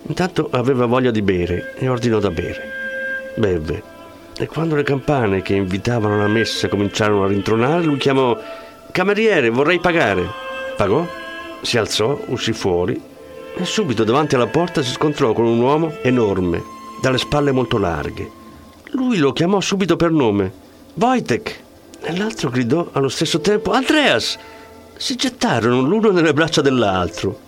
Intanto 0.07 0.49
aveva 0.51 0.85
voglia 0.85 1.11
di 1.11 1.21
bere 1.21 1.75
e 1.77 1.87
ordinò 1.87 2.19
da 2.19 2.31
bere. 2.31 2.79
Beve. 3.35 3.83
E 4.37 4.47
quando 4.47 4.75
le 4.75 4.83
campane 4.83 5.41
che 5.41 5.53
invitavano 5.53 6.15
alla 6.15 6.27
messa 6.27 6.67
cominciarono 6.67 7.23
a 7.23 7.27
rintronare, 7.27 7.83
lui 7.83 7.97
chiamò 7.97 8.35
Cameriere, 8.91 9.49
vorrei 9.49 9.79
pagare. 9.79 10.27
Pagò, 10.75 11.07
si 11.61 11.77
alzò, 11.77 12.19
uscì 12.27 12.51
fuori 12.51 12.99
e 13.55 13.63
subito 13.65 14.03
davanti 14.03 14.35
alla 14.35 14.47
porta 14.47 14.81
si 14.81 14.91
scontrò 14.91 15.33
con 15.33 15.45
un 15.45 15.59
uomo 15.59 15.93
enorme, 16.01 16.61
dalle 17.01 17.17
spalle 17.17 17.51
molto 17.51 17.77
larghe. 17.77 18.40
Lui 18.93 19.17
lo 19.19 19.31
chiamò 19.31 19.61
subito 19.61 19.95
per 19.95 20.11
nome 20.11 20.51
Wojtek! 20.95 21.59
L'altro 22.17 22.49
gridò 22.49 22.89
allo 22.91 23.07
stesso 23.07 23.39
tempo 23.39 23.71
Andreas! 23.71 24.37
Si 24.97 25.15
gettarono 25.15 25.79
l'uno 25.79 26.11
nelle 26.11 26.33
braccia 26.33 26.61
dell'altro. 26.61 27.39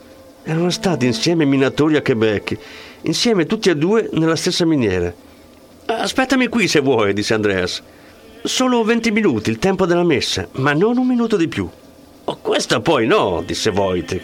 Erano 0.44 0.70
stati 0.70 1.06
insieme 1.06 1.44
minatori 1.44 1.98
a 1.98 2.02
Quebec, 2.02 2.58
insieme 3.02 3.46
tutti 3.46 3.70
e 3.70 3.76
due 3.76 4.10
nella 4.14 4.38
stessa 4.38 4.66
miniera. 4.66 5.14
Aspettami 5.86 6.48
qui 6.48 6.70
se 6.70 6.80
vuoi, 6.80 7.14
disse 7.14 7.34
Andreas. 7.34 7.82
Solo 8.44 8.84
venti 8.84 9.12
minuti, 9.12 9.50
il 9.50 9.60
tempo 9.60 9.86
della 9.86 10.04
messa, 10.04 10.48
ma 10.54 10.72
non 10.72 10.98
un 10.98 11.06
minuto 11.06 11.36
di 11.36 11.50
più. 11.50 11.70
Oh, 12.24 12.38
questa 12.38 12.80
poi 12.80 13.06
no, 13.06 13.44
disse 13.46 13.70
Wojtek. 13.70 14.24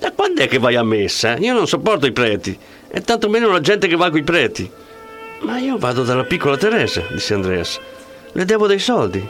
Da 0.00 0.10
quando 0.10 0.42
è 0.42 0.48
che 0.48 0.58
vai 0.58 0.74
a 0.74 0.82
messa? 0.82 1.36
Io 1.36 1.54
non 1.54 1.68
sopporto 1.68 2.06
i 2.06 2.12
preti, 2.12 2.58
e 2.88 3.00
tantomeno 3.02 3.52
la 3.52 3.60
gente 3.60 3.86
che 3.86 3.96
va 3.96 4.10
coi 4.10 4.24
preti. 4.24 4.68
Ma 5.40 5.58
io 5.58 5.76
vado 5.78 6.02
dalla 6.02 6.24
piccola 6.24 6.56
Teresa, 6.56 7.02
disse 7.10 7.34
Andreas. 7.34 7.78
Le 8.32 8.44
devo 8.44 8.66
dei 8.66 8.78
soldi. 8.78 9.24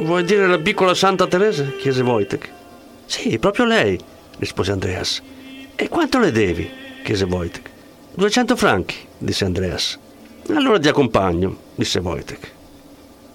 Vuoi 0.00 0.24
dire 0.24 0.46
la 0.46 0.58
piccola 0.58 0.94
Santa 0.94 1.26
Teresa? 1.26 1.64
chiese 1.78 2.02
Wojtek. 2.02 2.50
Sì, 3.06 3.38
proprio 3.38 3.64
lei, 3.64 3.98
rispose 4.38 4.72
Andreas. 4.72 5.22
E 5.76 5.88
quanto 5.88 6.18
le 6.18 6.32
devi? 6.32 6.68
chiese 7.04 7.24
Wojtek. 7.24 7.70
200 8.14 8.56
franchi, 8.56 8.96
disse 9.18 9.44
Andreas. 9.44 9.98
Allora 10.50 10.78
ti 10.78 10.88
accompagno, 10.88 11.56
disse 11.74 11.98
Wojtek. 11.98 12.50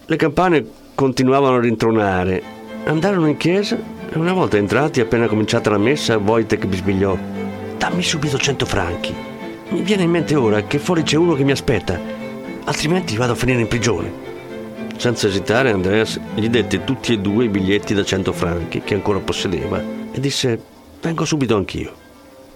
Le 0.05 0.15
campane 0.15 0.65
continuavano 0.95 1.57
a 1.57 1.61
rintronare. 1.61 2.41
Andarono 2.85 3.27
in 3.27 3.37
chiesa 3.37 3.77
e 4.09 4.17
una 4.17 4.33
volta 4.33 4.57
entrati, 4.57 4.99
appena 4.99 5.27
cominciata 5.27 5.69
la 5.69 5.77
messa, 5.77 6.17
Wojtek 6.17 6.65
bisbigliò: 6.65 7.17
Dammi 7.77 8.01
subito 8.01 8.37
100 8.37 8.65
franchi. 8.65 9.26
Mi 9.69 9.81
viene 9.81 10.03
in 10.03 10.11
mente 10.11 10.33
ora 10.35 10.63
che 10.63 10.79
fuori 10.79 11.03
c'è 11.03 11.17
uno 11.17 11.33
che 11.33 11.43
mi 11.43 11.51
aspetta, 11.51 11.99
altrimenti 12.63 13.17
vado 13.17 13.33
a 13.33 13.35
finire 13.35 13.59
in 13.59 13.67
prigione. 13.67 14.25
Senza 14.95 15.27
esitare, 15.27 15.71
Andreas 15.71 16.19
gli 16.35 16.47
dette 16.47 16.85
tutti 16.85 17.11
e 17.11 17.19
due 17.19 17.45
i 17.45 17.49
biglietti 17.49 17.93
da 17.93 18.03
100 18.03 18.31
franchi 18.31 18.81
che 18.81 18.93
ancora 18.93 19.19
possedeva 19.19 19.83
e 20.11 20.19
disse: 20.21 20.59
Vengo 21.01 21.25
subito 21.25 21.57
anch'io. 21.57 21.93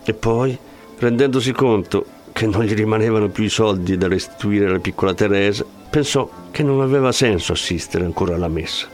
E 0.05 0.13
poi, 0.13 0.57
rendendosi 0.99 1.51
conto 1.51 2.05
che 2.31 2.47
non 2.47 2.63
gli 2.63 2.73
rimanevano 2.73 3.27
più 3.27 3.43
i 3.43 3.49
soldi 3.49 3.97
da 3.97 4.07
restituire 4.07 4.67
alla 4.67 4.79
piccola 4.79 5.13
Teresa, 5.13 5.65
pensò 5.89 6.29
che 6.49 6.63
non 6.63 6.79
aveva 6.79 7.11
senso 7.11 7.51
assistere 7.51 8.05
ancora 8.05 8.35
alla 8.35 8.47
messa. 8.47 8.87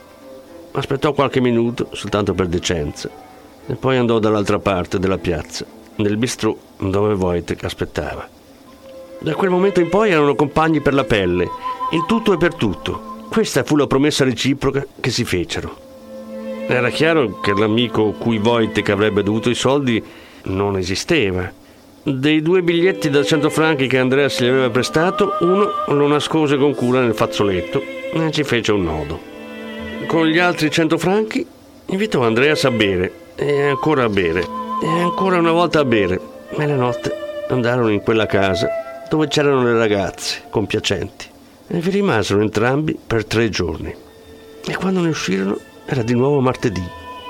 Aspettò 0.71 1.13
qualche 1.13 1.39
minuto, 1.39 1.89
soltanto 1.93 2.33
per 2.33 2.47
decenza, 2.47 3.09
e 3.67 3.75
poi 3.75 3.97
andò 3.97 4.17
dall'altra 4.17 4.57
parte 4.57 4.97
della 4.97 5.17
piazza, 5.19 5.65
nel 5.97 6.17
bistrò 6.17 6.55
dove 6.77 7.13
Wojtek 7.13 7.63
aspettava. 7.63 8.27
Da 9.19 9.33
quel 9.35 9.49
momento 9.49 9.79
in 9.79 9.89
poi 9.89 10.11
erano 10.11 10.35
compagni 10.35 10.81
per 10.81 10.93
la 10.93 11.03
pelle, 11.03 11.49
in 11.91 12.05
tutto 12.05 12.33
e 12.33 12.37
per 12.37 12.53
tutto. 12.53 13.25
Questa 13.29 13.63
fu 13.63 13.75
la 13.75 13.87
promessa 13.87 14.23
reciproca 14.23 14.85
che 14.99 15.09
si 15.09 15.23
fecero. 15.25 15.85
Era 16.67 16.89
chiaro 16.89 17.39
che 17.39 17.53
l'amico 17.53 18.11
cui 18.11 18.37
Wojtek 18.37 18.89
avrebbe 18.89 19.23
dovuto 19.23 19.49
i 19.49 19.55
soldi 19.55 20.03
non 20.43 20.77
esisteva. 20.77 21.51
Dei 22.03 22.41
due 22.41 22.61
biglietti 22.61 23.09
da 23.09 23.23
100 23.23 23.49
franchi 23.49 23.87
che 23.87 23.97
Andreas 23.97 24.41
gli 24.41 24.47
aveva 24.47 24.69
prestato, 24.69 25.37
uno 25.41 25.67
lo 25.87 26.07
nascose 26.07 26.57
con 26.57 26.73
cura 26.75 27.01
nel 27.01 27.15
fazzoletto 27.15 27.81
e 28.13 28.31
ci 28.31 28.43
fece 28.43 28.71
un 28.71 28.83
nodo. 28.83 29.19
Con 30.05 30.25
gli 30.27 30.37
altri 30.37 30.69
100 30.69 30.97
franchi 30.97 31.45
invitò 31.87 32.23
Andreas 32.23 32.63
a 32.65 32.71
bere 32.71 33.11
e 33.35 33.63
ancora 33.63 34.03
a 34.03 34.09
bere 34.09 34.56
e 34.81 34.87
ancora 35.01 35.37
una 35.37 35.51
volta 35.51 35.79
a 35.79 35.85
bere. 35.85 36.19
E 36.49 36.65
la 36.65 36.75
notte 36.75 37.13
andarono 37.49 37.89
in 37.89 38.01
quella 38.01 38.25
casa 38.25 38.69
dove 39.09 39.27
c'erano 39.27 39.63
le 39.63 39.77
ragazze 39.77 40.43
compiacenti 40.49 41.27
e 41.67 41.79
vi 41.79 41.89
rimasero 41.89 42.41
entrambi 42.41 42.97
per 43.05 43.25
tre 43.25 43.49
giorni. 43.49 43.93
E 44.65 44.75
quando 44.75 45.01
ne 45.01 45.09
uscirono 45.09 45.57
era 45.85 46.03
di 46.03 46.13
nuovo 46.13 46.39
martedì 46.41 46.83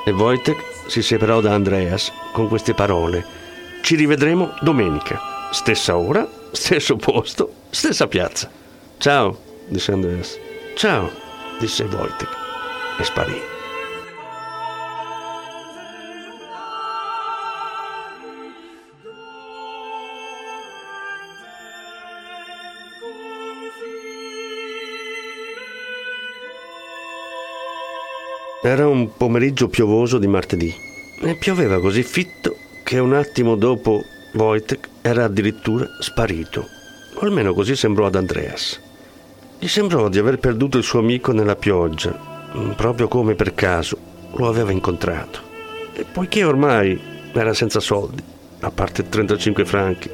e 0.05 0.11
Wojtek 0.11 0.57
si 0.87 1.01
separò 1.01 1.41
da 1.41 1.53
Andreas 1.53 2.11
con 2.31 2.47
queste 2.47 2.73
parole. 2.73 3.25
Ci 3.81 3.95
rivedremo 3.95 4.53
domenica, 4.61 5.19
stessa 5.51 5.97
ora, 5.97 6.27
stesso 6.51 6.95
posto, 6.95 7.51
stessa 7.69 8.07
piazza. 8.07 8.49
Ciao, 8.97 9.37
disse 9.67 9.91
Andreas. 9.91 10.37
Ciao, 10.75 11.09
disse 11.59 11.83
Wojtek 11.83 12.29
e 12.99 13.03
sparì. 13.03 13.56
Era 28.67 28.85
un 28.85 29.15
pomeriggio 29.15 29.69
piovoso 29.69 30.17
di 30.17 30.27
martedì 30.27 30.75
e 31.21 31.35
pioveva 31.35 31.79
così 31.79 32.03
fitto 32.03 32.57
che 32.83 32.99
un 32.99 33.13
attimo 33.13 33.55
dopo 33.55 34.03
Wojtek 34.33 34.89
era 35.01 35.23
addirittura 35.23 35.87
sparito, 36.01 36.67
o 37.13 37.19
almeno 37.21 37.53
così 37.53 37.77
sembrò 37.77 38.07
ad 38.07 38.15
Andreas. 38.15 38.77
Gli 39.57 39.69
sembrò 39.69 40.09
di 40.09 40.17
aver 40.17 40.39
perduto 40.39 40.77
il 40.77 40.83
suo 40.83 40.99
amico 40.99 41.31
nella 41.31 41.55
pioggia, 41.55 42.11
proprio 42.75 43.07
come 43.07 43.35
per 43.35 43.53
caso 43.53 43.97
lo 44.33 44.49
aveva 44.49 44.73
incontrato. 44.73 45.39
E 45.93 46.03
poiché 46.03 46.43
ormai 46.43 46.99
era 47.31 47.53
senza 47.53 47.79
soldi, 47.79 48.21
a 48.59 48.69
parte 48.69 49.07
35 49.07 49.63
franchi, 49.63 50.09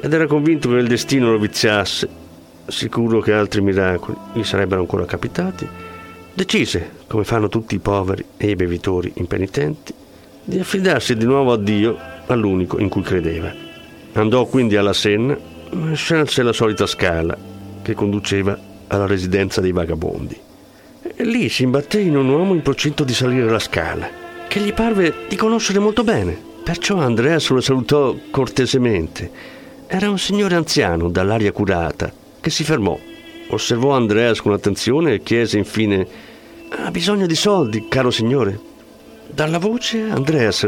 ed 0.00 0.12
era 0.12 0.28
convinto 0.28 0.68
che 0.68 0.76
il 0.76 0.86
destino 0.86 1.32
lo 1.32 1.38
viziasse, 1.38 2.08
sicuro 2.64 3.18
che 3.18 3.32
altri 3.32 3.60
miracoli 3.60 4.16
gli 4.34 4.44
sarebbero 4.44 4.82
ancora 4.82 5.04
capitati, 5.04 5.90
decise, 6.34 6.90
come 7.06 7.24
fanno 7.24 7.48
tutti 7.48 7.74
i 7.74 7.78
poveri 7.78 8.24
e 8.36 8.50
i 8.50 8.56
bevitori 8.56 9.12
impenitenti, 9.16 9.92
di 10.44 10.58
affidarsi 10.58 11.16
di 11.16 11.24
nuovo 11.24 11.52
a 11.52 11.58
Dio, 11.58 11.96
all'unico 12.26 12.78
in 12.78 12.88
cui 12.88 13.02
credeva. 13.02 13.52
Andò 14.14 14.46
quindi 14.46 14.76
alla 14.76 14.92
Senna 14.92 15.34
e 15.34 15.94
scelse 15.94 16.42
la 16.42 16.52
solita 16.52 16.86
scala 16.86 17.36
che 17.82 17.94
conduceva 17.94 18.58
alla 18.88 19.06
residenza 19.06 19.60
dei 19.60 19.72
vagabondi. 19.72 20.38
E 21.02 21.24
lì 21.24 21.48
si 21.48 21.62
imbatté 21.64 22.00
in 22.00 22.16
un 22.16 22.28
uomo 22.28 22.54
in 22.54 22.62
procinto 22.62 23.04
di 23.04 23.14
salire 23.14 23.48
la 23.48 23.58
scala, 23.58 24.08
che 24.48 24.60
gli 24.60 24.72
parve 24.72 25.26
di 25.28 25.36
conoscere 25.36 25.78
molto 25.78 26.04
bene. 26.04 26.50
Perciò 26.62 26.98
Andreas 26.98 27.48
lo 27.48 27.60
salutò 27.60 28.14
cortesemente. 28.30 29.30
Era 29.86 30.08
un 30.08 30.18
signore 30.18 30.54
anziano, 30.54 31.08
dall'aria 31.08 31.52
curata, 31.52 32.12
che 32.40 32.50
si 32.50 32.64
fermò 32.64 32.98
Osservò 33.52 33.90
Andreas 33.90 34.40
con 34.40 34.54
attenzione 34.54 35.14
e 35.14 35.22
chiese 35.22 35.58
infine: 35.58 36.06
Ha 36.70 36.90
bisogno 36.90 37.26
di 37.26 37.34
soldi, 37.34 37.86
caro 37.86 38.10
signore? 38.10 38.58
Dalla 39.28 39.58
voce 39.58 40.08
Andreas 40.08 40.66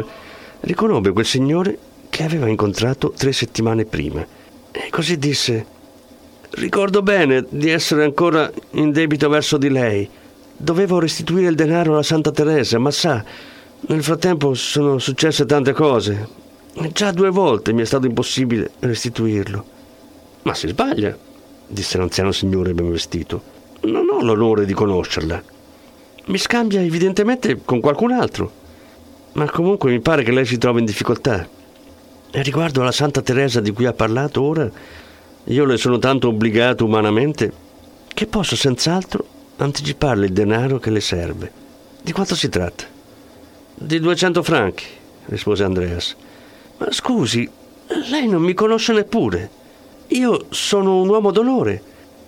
riconobbe 0.61 1.12
quel 1.12 1.25
signore 1.25 1.79
che 2.11 2.25
aveva 2.25 2.47
incontrato 2.47 3.12
tre 3.16 3.33
settimane 3.33 3.87
prima 3.87 4.25
e 4.70 4.90
così 4.90 5.16
disse: 5.16 5.66
Ricordo 6.51 7.01
bene 7.01 7.47
di 7.49 7.70
essere 7.70 8.05
ancora 8.05 8.51
in 8.73 8.92
debito 8.92 9.31
verso 9.31 9.57
di 9.57 9.70
lei. 9.70 10.07
Dovevo 10.55 10.99
restituire 10.99 11.49
il 11.49 11.55
denaro 11.55 11.92
alla 11.92 12.03
Santa 12.03 12.33
Teresa, 12.33 12.79
ma 12.79 12.90
sa, 12.90 13.25
nel 13.87 14.03
frattempo 14.03 14.53
sono 14.53 14.99
successe 14.99 15.47
tante 15.47 15.73
cose. 15.73 16.29
Già 16.92 17.12
due 17.12 17.31
volte 17.31 17.73
mi 17.73 17.81
è 17.81 17.87
stato 17.87 18.05
impossibile 18.05 18.73
restituirlo. 18.81 19.64
Ma 20.42 20.53
si 20.55 20.68
sbaglia, 20.68 21.16
disse 21.66 21.98
l'anziano 21.98 22.33
signore 22.33 22.74
ben 22.74 22.90
vestito. 22.90 23.42
Non 23.83 24.07
ho 24.11 24.22
l'onore 24.22 24.64
di 24.66 24.72
conoscerla. 24.72 25.42
Mi 26.27 26.38
scambia 26.38 26.81
evidentemente 26.81 27.61
con 27.64 27.81
qualcun 27.81 28.12
altro. 28.12 28.62
Ma 29.33 29.50
comunque 29.50 29.90
mi 29.90 30.00
pare 30.00 30.22
che 30.22 30.33
lei 30.33 30.46
si 30.46 30.59
trova 30.59 30.79
in 30.79 30.85
difficoltà. 30.85 31.46
E 32.31 32.42
riguardo 32.42 32.81
alla 32.81 32.92
Santa 32.92 33.20
Teresa 33.20 33.61
di 33.61 33.72
cui 33.72 33.87
ha 33.87 33.92
parlato 33.92 34.42
ora, 34.42 34.70
io 35.44 35.64
le 35.64 35.77
sono 35.77 35.98
tanto 35.98 36.29
obbligato 36.29 36.85
umanamente 36.85 37.53
che 38.09 38.27
posso 38.27 38.57
senz'altro 38.57 39.27
anticiparle 39.57 40.27
il 40.27 40.33
denaro 40.33 40.79
che 40.79 40.90
le 40.90 41.00
serve. 41.00 41.53
Di 42.03 42.12
quanto 42.12 42.35
si 42.35 42.48
tratta? 42.48 42.85
Di 43.74 44.00
200 44.00 44.42
franchi, 44.42 44.85
rispose 45.27 45.64
Andreas. 45.64 46.16
Ma 46.79 46.90
scusi, 46.90 47.48
lei 48.11 48.27
non 48.27 48.42
mi 48.42 48.55
conosce 48.55 48.92
neppure. 48.92 49.62
Io 50.14 50.46
sono 50.50 51.00
un 51.00 51.09
uomo 51.09 51.33
d'onore, 51.33 51.83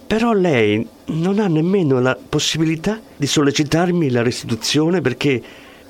però 0.09 0.33
lei 0.33 0.85
non 1.07 1.39
ha 1.39 1.47
nemmeno 1.47 2.01
la 2.01 2.17
possibilità 2.17 3.01
di 3.17 3.29
sollecitarmi 3.29 4.11
la 4.11 4.23
restituzione 4.23 5.01
perché 5.01 5.41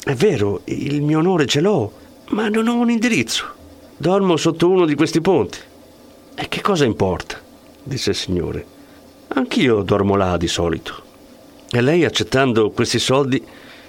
è 0.04 0.12
vero, 0.12 0.60
il 0.64 1.00
mio 1.00 1.20
onore 1.20 1.46
ce 1.46 1.62
l'ho, 1.62 1.90
ma 2.28 2.48
non 2.50 2.68
ho 2.68 2.74
un 2.74 2.90
indirizzo. 2.90 3.46
Dormo 3.96 4.36
sotto 4.36 4.68
uno 4.68 4.84
di 4.84 4.94
questi 4.94 5.22
ponti. 5.22 5.56
E 6.34 6.48
che 6.48 6.60
cosa 6.60 6.84
importa? 6.84 7.40
disse 7.82 8.10
il 8.10 8.16
signore. 8.16 8.66
Anch'io 9.28 9.80
dormo 9.80 10.16
là 10.16 10.36
di 10.36 10.48
solito. 10.48 11.02
E 11.70 11.80
lei, 11.80 12.04
accettando 12.04 12.72
questi 12.72 12.98
soldi, 12.98 13.42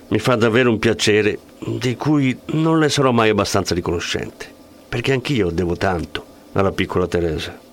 mi 0.08 0.20
fa 0.20 0.36
davvero 0.36 0.70
un 0.70 0.80
piacere 0.80 1.40
di 1.60 1.98
cui 1.98 2.40
non 2.54 2.80
le 2.80 2.88
sarò 2.88 3.12
mai 3.12 3.28
abbastanza 3.28 3.76
riconoscente, 3.76 4.46
perché 4.88 5.12
anch'io 5.12 5.50
devo 5.50 5.76
tanto 5.76 6.24
alla 6.54 6.72
piccola 6.72 7.06
Teresa. 7.06 7.67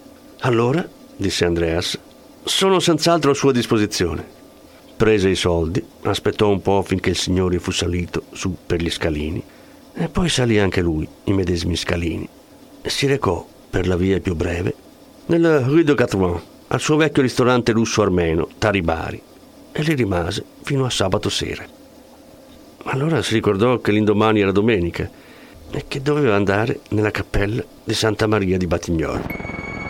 Allora, 0.47 0.87
disse 1.17 1.47
Andreas, 1.47 1.99
sono 2.43 2.79
senz'altro 2.79 3.31
a 3.31 3.35
sua 3.35 3.51
disposizione. 3.51 4.23
Prese 4.95 5.31
i 5.31 5.37
soldi, 5.37 5.83
aspettò 6.03 6.51
un 6.51 6.61
po' 6.61 6.83
finché 6.83 7.09
il 7.09 7.17
signore 7.17 7.59
fu 7.59 7.71
salito 7.71 8.25
su 8.33 8.55
per 8.67 8.83
gli 8.83 8.91
scalini 8.91 9.43
e 9.95 10.09
poi 10.09 10.29
salì 10.29 10.59
anche 10.59 10.83
lui 10.83 11.09
i 11.25 11.33
medesimi 11.33 11.77
scalini 11.77 12.29
si 12.83 13.07
recò 13.07 13.47
per 13.71 13.87
la 13.87 13.97
via 13.97 14.21
più 14.21 14.35
breve 14.35 14.75
nella 15.27 15.61
Rue 15.61 15.85
de 15.85 15.95
Catouin 15.95 16.41
al 16.67 16.81
suo 16.81 16.97
vecchio 16.97 17.23
ristorante 17.23 17.73
russo 17.73 18.03
armeno 18.03 18.49
Taribari 18.59 19.23
e 19.73 19.83
lì 19.83 19.95
rimase 19.95 20.45
fino 20.63 20.85
a 20.85 20.91
sabato 20.91 21.31
sera. 21.31 21.65
Allora 22.85 23.23
si 23.23 23.33
ricordò 23.33 23.79
che 23.79 23.93
l'indomani 23.93 24.41
era 24.41 24.53
domenica 24.53 25.09
e 25.71 25.85
che 25.89 26.03
doveva 26.03 26.35
andare 26.35 26.81
nella 26.91 27.11
cappella 27.11 27.65
di 27.83 27.95
Santa 27.95 28.27
Maria 28.27 28.59
di 28.59 28.67
Batignolles. 28.67 29.84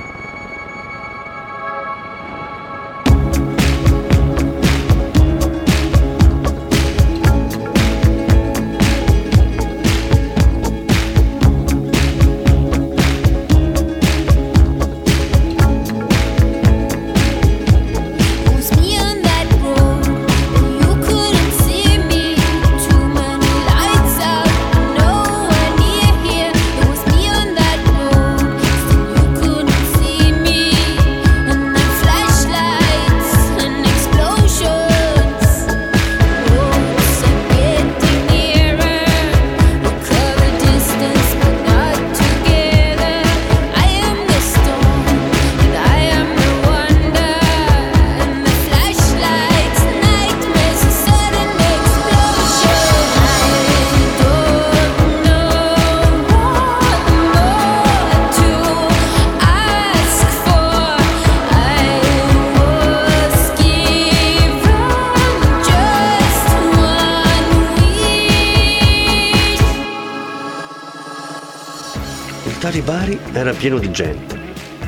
Tari 72.74 72.86
Bari 72.86 73.18
era 73.32 73.52
pieno 73.52 73.78
di 73.78 73.88
gente, 73.92 74.36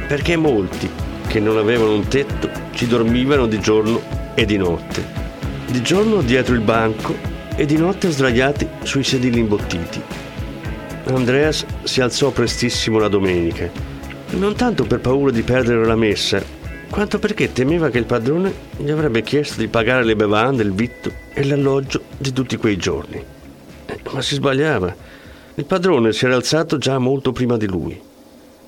perché 0.08 0.36
molti 0.36 0.90
che 1.28 1.38
non 1.38 1.56
avevano 1.56 1.94
un 1.94 2.08
tetto 2.08 2.50
ci 2.72 2.88
dormivano 2.88 3.46
di 3.46 3.60
giorno 3.60 4.02
e 4.34 4.44
di 4.44 4.56
notte. 4.56 5.04
Di 5.68 5.80
giorno 5.82 6.20
dietro 6.20 6.54
il 6.54 6.62
banco 6.62 7.14
e 7.54 7.64
di 7.64 7.76
notte 7.76 8.10
sdraiati 8.10 8.66
sui 8.82 9.04
sedili 9.04 9.38
imbottiti. 9.38 10.02
Andreas 11.04 11.64
si 11.84 12.00
alzò 12.00 12.32
prestissimo 12.32 12.98
la 12.98 13.06
domenica, 13.06 13.70
non 14.30 14.56
tanto 14.56 14.82
per 14.82 14.98
paura 14.98 15.30
di 15.30 15.42
perdere 15.42 15.86
la 15.86 15.94
messa, 15.94 16.42
quanto 16.90 17.20
perché 17.20 17.52
temeva 17.52 17.88
che 17.88 17.98
il 17.98 18.04
padrone 18.04 18.52
gli 18.78 18.90
avrebbe 18.90 19.22
chiesto 19.22 19.60
di 19.60 19.68
pagare 19.68 20.02
le 20.02 20.16
bevande, 20.16 20.64
il 20.64 20.72
vitto 20.72 21.12
e 21.32 21.44
l'alloggio 21.44 22.02
di 22.18 22.32
tutti 22.32 22.56
quei 22.56 22.78
giorni. 22.78 23.22
Eh, 23.86 23.98
ma 24.10 24.20
si 24.22 24.34
sbagliava. 24.34 25.05
Il 25.58 25.64
padrone 25.64 26.12
si 26.12 26.26
era 26.26 26.34
alzato 26.34 26.76
già 26.76 26.98
molto 26.98 27.32
prima 27.32 27.56
di 27.56 27.66
lui. 27.66 27.98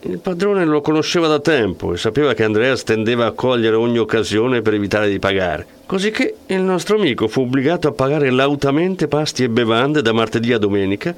Il 0.00 0.20
padrone 0.20 0.64
lo 0.64 0.80
conosceva 0.80 1.26
da 1.26 1.38
tempo 1.38 1.92
e 1.92 1.98
sapeva 1.98 2.32
che 2.32 2.44
Andreas 2.44 2.82
tendeva 2.82 3.26
a 3.26 3.32
cogliere 3.32 3.76
ogni 3.76 3.98
occasione 3.98 4.62
per 4.62 4.72
evitare 4.72 5.10
di 5.10 5.18
pagare. 5.18 5.66
Così 5.84 6.10
che 6.10 6.36
il 6.46 6.62
nostro 6.62 6.96
amico 6.96 7.28
fu 7.28 7.42
obbligato 7.42 7.88
a 7.88 7.92
pagare 7.92 8.30
lautamente 8.30 9.06
pasti 9.06 9.42
e 9.42 9.50
bevande 9.50 10.00
da 10.00 10.14
martedì 10.14 10.54
a 10.54 10.58
domenica 10.58 11.14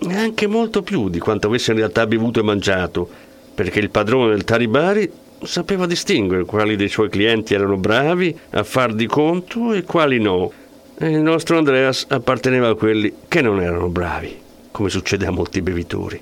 e 0.00 0.16
anche 0.16 0.48
molto 0.48 0.82
più 0.82 1.08
di 1.08 1.20
quanto 1.20 1.46
avesse 1.46 1.70
in 1.70 1.76
realtà 1.76 2.04
bevuto 2.04 2.40
e 2.40 2.42
mangiato, 2.42 3.08
perché 3.54 3.78
il 3.78 3.90
padrone 3.90 4.30
del 4.30 4.42
Taribari 4.42 5.08
sapeva 5.44 5.86
distinguere 5.86 6.44
quali 6.44 6.74
dei 6.74 6.88
suoi 6.88 7.08
clienti 7.08 7.54
erano 7.54 7.76
bravi 7.76 8.36
a 8.50 8.64
far 8.64 8.92
di 8.92 9.06
conto 9.06 9.72
e 9.72 9.84
quali 9.84 10.18
no. 10.18 10.50
E 10.98 11.10
il 11.10 11.20
nostro 11.20 11.58
Andreas 11.58 12.06
apparteneva 12.08 12.70
a 12.70 12.74
quelli 12.74 13.12
che 13.28 13.40
non 13.40 13.60
erano 13.60 13.88
bravi, 13.88 14.36
come 14.72 14.88
succede 14.88 15.26
a 15.26 15.30
molti 15.30 15.62
bevitori. 15.62 16.20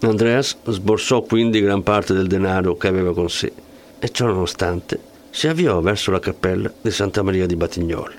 Andreas 0.00 0.56
sborsò 0.66 1.22
quindi 1.22 1.60
gran 1.60 1.82
parte 1.82 2.12
del 2.12 2.26
denaro 2.26 2.76
che 2.76 2.88
aveva 2.88 3.14
con 3.14 3.30
sé 3.30 3.52
e 3.98 4.10
ciò 4.10 4.26
nonostante 4.26 4.98
si 5.30 5.48
avviò 5.48 5.80
verso 5.80 6.10
la 6.10 6.18
cappella 6.18 6.70
di 6.80 6.90
Santa 6.90 7.22
Maria 7.22 7.46
di 7.46 7.56
Batignolles. 7.56 8.18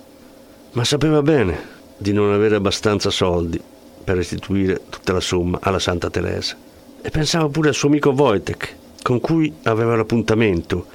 Ma 0.71 0.84
sapeva 0.84 1.21
bene 1.21 1.71
di 1.97 2.13
non 2.13 2.32
avere 2.32 2.56
abbastanza 2.56 3.10
soldi 3.10 3.62
per 4.03 4.15
restituire 4.15 4.82
tutta 4.89 5.13
la 5.13 5.19
somma 5.19 5.60
alla 5.62 5.79
Santa 5.79 6.10
Teresa. 6.10 6.56
E 7.01 7.10
pensava 7.10 7.47
pure 7.49 7.69
al 7.69 7.75
suo 7.75 7.89
amico 7.89 8.10
Wojtek, 8.10 8.75
con 9.01 9.19
cui 9.19 9.53
aveva 9.63 9.95
l'appuntamento, 9.95 10.88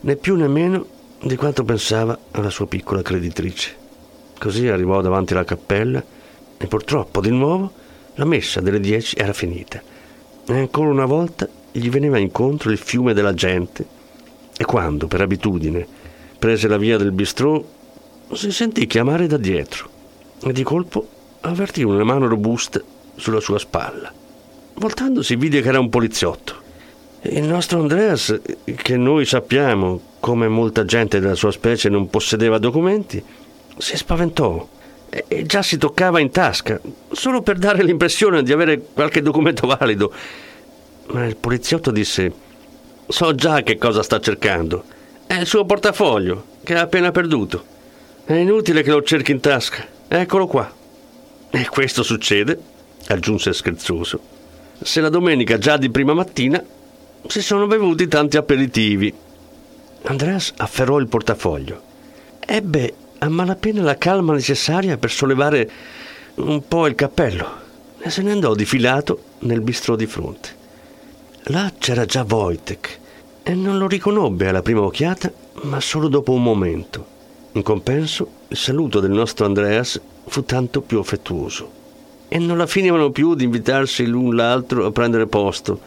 né 0.00 0.16
più 0.16 0.36
né 0.36 0.46
meno 0.46 0.86
di 1.22 1.36
quanto 1.36 1.64
pensava 1.64 2.18
alla 2.32 2.50
sua 2.50 2.66
piccola 2.66 3.02
creditrice. 3.02 3.74
Così 4.38 4.68
arrivò 4.68 5.00
davanti 5.00 5.32
alla 5.32 5.44
cappella 5.44 6.02
e 6.56 6.66
purtroppo 6.66 7.20
di 7.20 7.30
nuovo 7.30 7.72
la 8.14 8.24
messa 8.24 8.60
delle 8.60 8.80
dieci 8.80 9.16
era 9.16 9.32
finita 9.32 9.82
e 10.46 10.58
ancora 10.58 10.90
una 10.90 11.06
volta 11.06 11.48
gli 11.72 11.88
veniva 11.90 12.18
incontro 12.18 12.70
il 12.70 12.78
fiume 12.78 13.14
della 13.14 13.34
gente 13.34 13.84
e 14.56 14.64
quando, 14.64 15.08
per 15.08 15.20
abitudine, 15.20 15.86
prese 16.38 16.68
la 16.68 16.76
via 16.76 16.96
del 16.96 17.10
bistrò, 17.10 17.62
si 18.32 18.52
sentì 18.52 18.86
chiamare 18.86 19.26
da 19.26 19.36
dietro 19.36 19.88
e 20.44 20.52
di 20.52 20.62
colpo 20.62 21.08
avvertì 21.40 21.82
una 21.82 22.04
mano 22.04 22.28
robusta 22.28 22.80
sulla 23.16 23.40
sua 23.40 23.58
spalla. 23.58 24.12
Voltandosi 24.74 25.36
vide 25.36 25.60
che 25.60 25.68
era 25.68 25.80
un 25.80 25.88
poliziotto. 25.88 26.62
Il 27.22 27.44
nostro 27.44 27.80
Andreas, 27.80 28.38
che 28.76 28.96
noi 28.96 29.24
sappiamo, 29.24 30.00
come 30.20 30.46
molta 30.48 30.84
gente 30.84 31.20
della 31.20 31.34
sua 31.34 31.50
specie 31.52 31.88
non 31.88 32.10
possedeva 32.10 32.58
documenti, 32.58 33.22
si 33.78 33.96
spaventò 33.96 34.68
e 35.28 35.44
già 35.44 35.62
si 35.62 35.78
toccava 35.78 36.18
in 36.18 36.30
tasca, 36.30 36.80
solo 37.12 37.42
per 37.42 37.58
dare 37.58 37.84
l'impressione 37.84 38.42
di 38.42 38.52
avere 38.52 38.80
qualche 38.80 39.22
documento 39.22 39.66
valido. 39.66 40.12
Ma 41.08 41.26
il 41.26 41.36
poliziotto 41.36 41.90
disse: 41.90 42.32
So 43.06 43.34
già 43.34 43.62
che 43.62 43.76
cosa 43.76 44.02
sta 44.02 44.18
cercando. 44.18 44.84
È 45.26 45.34
il 45.34 45.46
suo 45.46 45.64
portafoglio, 45.64 46.44
che 46.64 46.74
ha 46.74 46.80
appena 46.80 47.10
perduto. 47.10 47.64
È 48.24 48.32
inutile 48.32 48.82
che 48.82 48.90
lo 48.90 49.02
cerchi 49.02 49.32
in 49.32 49.40
tasca. 49.40 49.86
Eccolo 50.08 50.46
qua. 50.46 50.72
E 51.50 51.68
questo 51.68 52.02
succede, 52.02 52.58
aggiunse 53.08 53.52
scherzoso, 53.52 54.18
se 54.82 55.00
la 55.00 55.08
domenica 55.08 55.58
già 55.58 55.76
di 55.76 55.90
prima 55.90 56.14
mattina 56.14 56.62
si 57.26 57.42
sono 57.42 57.66
bevuti 57.66 58.08
tanti 58.08 58.36
aperitivi. 58.36 59.12
Andreas 60.02 60.52
afferrò 60.56 60.98
il 60.98 61.06
portafoglio. 61.06 61.80
Ebbe 62.40 62.94
a 63.24 63.28
malapena 63.30 63.80
la 63.80 63.96
calma 63.96 64.34
necessaria 64.34 64.98
per 64.98 65.10
sollevare 65.10 65.70
un 66.36 66.62
po' 66.68 66.86
il 66.86 66.94
cappello 66.94 67.62
e 67.98 68.10
se 68.10 68.20
ne 68.20 68.32
andò 68.32 68.54
difilato 68.54 69.18
nel 69.40 69.62
bistrò 69.62 69.96
di 69.96 70.04
fronte. 70.04 70.62
Là 71.44 71.72
c'era 71.78 72.04
già 72.04 72.26
Wojtek 72.28 72.98
e 73.42 73.54
non 73.54 73.78
lo 73.78 73.86
riconobbe 73.86 74.48
alla 74.48 74.60
prima 74.60 74.82
occhiata, 74.82 75.32
ma 75.62 75.80
solo 75.80 76.08
dopo 76.08 76.32
un 76.32 76.42
momento. 76.42 77.12
In 77.52 77.62
compenso, 77.62 78.28
il 78.48 78.58
saluto 78.58 79.00
del 79.00 79.12
nostro 79.12 79.46
Andreas 79.46 79.98
fu 80.26 80.44
tanto 80.44 80.82
più 80.82 80.98
affettuoso 80.98 81.82
e 82.28 82.38
non 82.38 82.58
la 82.58 82.66
finivano 82.66 83.10
più 83.10 83.34
di 83.34 83.44
invitarsi 83.44 84.04
l'un 84.04 84.36
l'altro 84.36 84.84
a 84.84 84.90
prendere 84.90 85.26
posto. 85.26 85.80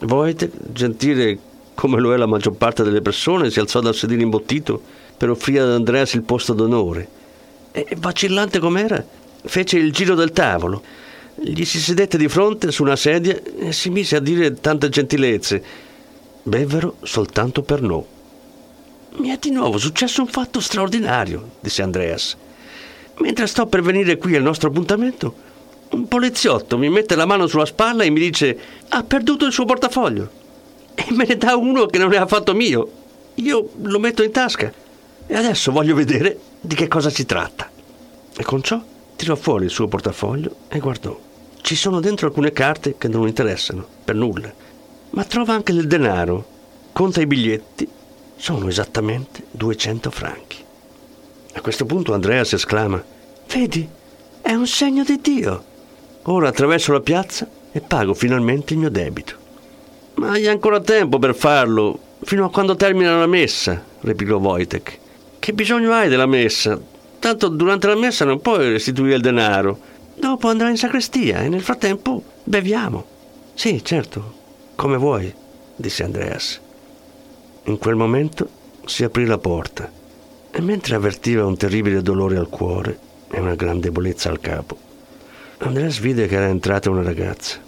Wojtek, 0.00 0.50
gentile 0.72 1.38
come 1.74 2.00
lo 2.00 2.12
è 2.12 2.16
la 2.16 2.26
maggior 2.26 2.54
parte 2.54 2.82
delle 2.82 3.00
persone, 3.00 3.50
si 3.50 3.60
alzò 3.60 3.78
dal 3.80 3.94
sedile 3.94 4.22
imbottito 4.22 4.99
per 5.20 5.28
offrire 5.28 5.60
ad 5.60 5.72
Andreas 5.72 6.14
il 6.14 6.22
posto 6.22 6.54
d'onore. 6.54 7.06
E 7.72 7.88
vacillante 7.98 8.58
com'era, 8.58 9.04
fece 9.44 9.76
il 9.76 9.92
giro 9.92 10.14
del 10.14 10.32
tavolo. 10.32 10.82
Gli 11.34 11.62
si 11.66 11.78
sedette 11.78 12.16
di 12.16 12.26
fronte 12.26 12.72
su 12.72 12.82
una 12.82 12.96
sedia 12.96 13.38
e 13.58 13.70
si 13.72 13.90
mise 13.90 14.16
a 14.16 14.20
dire 14.20 14.54
tante 14.54 14.88
gentilezze. 14.88 15.62
Bevvero 16.42 16.96
soltanto 17.02 17.60
per 17.60 17.82
no. 17.82 18.06
Mi 19.16 19.28
è 19.28 19.36
di 19.38 19.50
nuovo 19.50 19.76
successo 19.76 20.22
un 20.22 20.28
fatto 20.28 20.58
straordinario, 20.58 21.50
disse 21.60 21.82
Andreas. 21.82 22.34
Mentre 23.18 23.46
sto 23.46 23.66
per 23.66 23.82
venire 23.82 24.16
qui 24.16 24.34
al 24.36 24.42
nostro 24.42 24.70
appuntamento, 24.70 25.34
un 25.90 26.08
poliziotto 26.08 26.78
mi 26.78 26.88
mette 26.88 27.14
la 27.14 27.26
mano 27.26 27.46
sulla 27.46 27.66
spalla 27.66 28.04
e 28.04 28.10
mi 28.10 28.20
dice 28.20 28.58
ha 28.88 29.04
perduto 29.04 29.44
il 29.44 29.52
suo 29.52 29.66
portafoglio. 29.66 30.30
E 30.94 31.08
me 31.10 31.26
ne 31.26 31.36
dà 31.36 31.56
uno 31.56 31.84
che 31.84 31.98
non 31.98 32.10
è 32.10 32.16
affatto 32.16 32.54
mio. 32.54 32.90
Io 33.34 33.68
lo 33.82 33.98
metto 33.98 34.22
in 34.22 34.30
tasca 34.30 34.88
e 35.30 35.36
adesso 35.36 35.70
voglio 35.70 35.94
vedere 35.94 36.36
di 36.60 36.74
che 36.74 36.88
cosa 36.88 37.08
si 37.08 37.24
tratta. 37.24 37.70
E 38.36 38.42
con 38.42 38.64
ciò 38.64 38.82
tirò 39.14 39.36
fuori 39.36 39.66
il 39.66 39.70
suo 39.70 39.86
portafoglio 39.86 40.56
e 40.68 40.80
guardò. 40.80 41.16
Ci 41.60 41.76
sono 41.76 42.00
dentro 42.00 42.26
alcune 42.26 42.50
carte 42.50 42.96
che 42.98 43.06
non 43.06 43.28
interessano, 43.28 43.86
per 44.04 44.16
nulla, 44.16 44.52
ma 45.10 45.22
trova 45.22 45.54
anche 45.54 45.72
del 45.72 45.86
denaro. 45.86 46.44
Conta 46.90 47.20
i 47.20 47.28
biglietti, 47.28 47.88
sono 48.34 48.66
esattamente 48.66 49.44
200 49.52 50.10
franchi. 50.10 50.56
A 51.52 51.60
questo 51.60 51.86
punto 51.86 52.12
Andrea 52.12 52.42
si 52.42 52.56
esclama: 52.56 53.00
Vedi, 53.52 53.88
è 54.40 54.52
un 54.52 54.66
segno 54.66 55.04
di 55.04 55.20
Dio. 55.20 55.64
Ora 56.22 56.48
attraverso 56.48 56.90
la 56.90 57.00
piazza 57.00 57.48
e 57.70 57.80
pago 57.80 58.14
finalmente 58.14 58.72
il 58.72 58.80
mio 58.80 58.90
debito. 58.90 59.36
Ma 60.14 60.30
hai 60.30 60.48
ancora 60.48 60.80
tempo 60.80 61.20
per 61.20 61.36
farlo, 61.36 61.96
fino 62.24 62.46
a 62.46 62.50
quando 62.50 62.74
termina 62.74 63.16
la 63.16 63.26
messa, 63.26 63.80
replicò 64.00 64.38
Wojtek. 64.38 64.98
Che 65.40 65.54
bisogno 65.54 65.92
hai 65.92 66.10
della 66.10 66.26
messa? 66.26 66.78
Tanto 67.18 67.48
durante 67.48 67.86
la 67.86 67.96
messa 67.96 68.26
non 68.26 68.42
puoi 68.42 68.72
restituire 68.72 69.14
il 69.14 69.22
denaro. 69.22 69.78
Dopo 70.14 70.48
andrai 70.48 70.72
in 70.72 70.76
sacrestia 70.76 71.40
e 71.40 71.48
nel 71.48 71.62
frattempo 71.62 72.22
beviamo. 72.44 73.04
Sì, 73.54 73.82
certo, 73.82 74.34
come 74.74 74.98
vuoi, 74.98 75.32
disse 75.74 76.04
Andreas. 76.04 76.60
In 77.64 77.78
quel 77.78 77.94
momento 77.96 78.50
si 78.84 79.02
aprì 79.02 79.24
la 79.24 79.38
porta 79.38 79.90
e 80.50 80.60
mentre 80.60 80.96
avvertiva 80.96 81.46
un 81.46 81.56
terribile 81.56 82.02
dolore 82.02 82.36
al 82.36 82.50
cuore 82.50 82.98
e 83.30 83.40
una 83.40 83.54
gran 83.54 83.80
debolezza 83.80 84.28
al 84.28 84.40
capo, 84.40 84.76
Andreas 85.60 86.00
vide 86.00 86.26
che 86.26 86.36
era 86.36 86.48
entrata 86.48 86.90
una 86.90 87.02
ragazza 87.02 87.58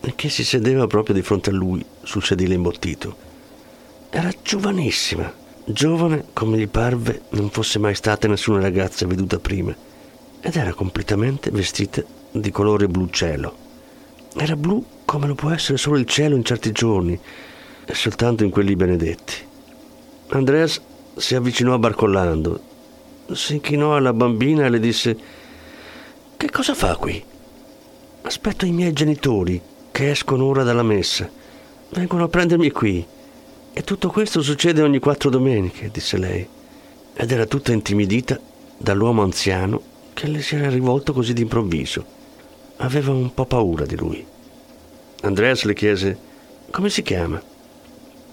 e 0.00 0.14
che 0.16 0.28
si 0.28 0.42
sedeva 0.42 0.88
proprio 0.88 1.14
di 1.14 1.22
fronte 1.22 1.50
a 1.50 1.52
lui 1.52 1.84
sul 2.02 2.24
sedile 2.24 2.54
imbottito. 2.54 3.16
Era 4.10 4.32
giovanissima 4.42 5.42
giovane 5.64 6.26
come 6.32 6.58
gli 6.58 6.68
parve 6.68 7.22
non 7.30 7.50
fosse 7.50 7.78
mai 7.78 7.94
stata 7.94 8.28
nessuna 8.28 8.60
ragazza 8.60 9.06
veduta 9.06 9.38
prima, 9.38 9.74
ed 10.40 10.56
era 10.56 10.74
completamente 10.74 11.50
vestita 11.50 12.02
di 12.30 12.50
colore 12.50 12.88
blu 12.88 13.08
cielo. 13.08 13.56
Era 14.36 14.56
blu 14.56 14.84
come 15.04 15.26
lo 15.26 15.34
può 15.34 15.50
essere 15.50 15.78
solo 15.78 15.96
il 15.96 16.06
cielo 16.06 16.36
in 16.36 16.44
certi 16.44 16.72
giorni, 16.72 17.18
e 17.86 17.94
soltanto 17.94 18.44
in 18.44 18.50
quelli 18.50 18.76
benedetti. 18.76 19.34
Andreas 20.28 20.80
si 21.16 21.34
avvicinò 21.34 21.78
barcollando, 21.78 22.60
si 23.32 23.54
inchinò 23.54 23.96
alla 23.96 24.12
bambina 24.12 24.66
e 24.66 24.70
le 24.70 24.80
disse 24.80 25.16
Che 26.36 26.50
cosa 26.50 26.74
fa 26.74 26.96
qui? 26.96 27.22
Aspetto 28.22 28.66
i 28.66 28.72
miei 28.72 28.92
genitori, 28.92 29.60
che 29.90 30.10
escono 30.10 30.44
ora 30.46 30.62
dalla 30.62 30.82
messa. 30.82 31.28
Vengono 31.90 32.24
a 32.24 32.28
prendermi 32.28 32.70
qui. 32.70 33.06
E 33.76 33.82
tutto 33.82 34.08
questo 34.08 34.40
succede 34.40 34.82
ogni 34.82 35.00
quattro 35.00 35.30
domeniche, 35.30 35.90
disse 35.92 36.16
lei, 36.16 36.46
ed 37.12 37.32
era 37.32 37.44
tutta 37.44 37.72
intimidita 37.72 38.38
dall'uomo 38.76 39.22
anziano 39.22 39.82
che 40.12 40.28
le 40.28 40.42
si 40.42 40.54
era 40.54 40.70
rivolto 40.70 41.12
così 41.12 41.32
d'improvviso. 41.32 42.04
Aveva 42.76 43.10
un 43.10 43.34
po' 43.34 43.46
paura 43.46 43.84
di 43.84 43.96
lui. 43.96 44.24
Andreas 45.22 45.64
le 45.64 45.74
chiese 45.74 46.16
come 46.70 46.88
si 46.88 47.02
chiama. 47.02 47.42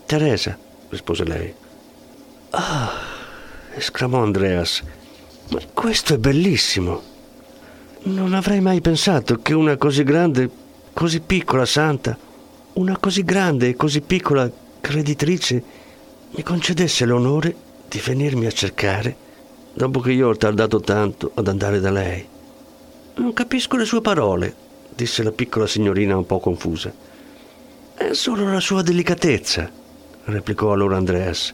Teresa, 0.06 0.56
rispose 0.90 1.24
lei. 1.24 1.52
Ah, 2.52 2.92
esclamò 3.74 4.22
Andreas, 4.22 4.84
ma 5.50 5.60
questo 5.74 6.14
è 6.14 6.18
bellissimo. 6.20 7.02
Non 8.04 8.36
avrei 8.36 8.62
mai 8.62 8.80
pensato 8.80 9.40
che 9.42 9.56
una 9.56 9.76
così 9.78 10.04
grande, 10.04 10.48
così 10.94 11.20
piccola 11.20 11.66
santa, 11.66 12.16
una 12.74 12.96
così 13.00 13.24
grande 13.24 13.70
e 13.70 13.76
così 13.76 14.02
piccola 14.02 14.61
creditrice 14.82 15.64
mi 16.32 16.44
concedesse 16.44 17.06
l'onore 17.06 17.56
di 17.88 18.02
venirmi 18.04 18.46
a 18.46 18.52
cercare 18.52 19.16
dopo 19.74 20.00
che 20.00 20.12
io 20.12 20.30
ho 20.30 20.36
tardato 20.36 20.82
tanto 20.82 21.32
ad 21.36 21.48
andare 21.48 21.80
da 21.80 21.92
lei. 21.92 22.28
Non 23.16 23.34
capisco 23.34 23.78
le 23.78 23.86
sue 23.86 24.02
parole, 24.02 24.54
disse 24.94 25.24
la 25.24 25.32
piccola 25.32 25.68
signorina 25.68 26.18
un 26.18 26.26
po' 26.26 26.40
confusa. 26.40 26.92
È 27.94 28.14
solo 28.14 28.52
la 28.52 28.60
sua 28.60 28.82
delicatezza, 28.82 29.70
replicò 30.26 30.74
allora 30.74 30.98
Andreas. 30.98 31.54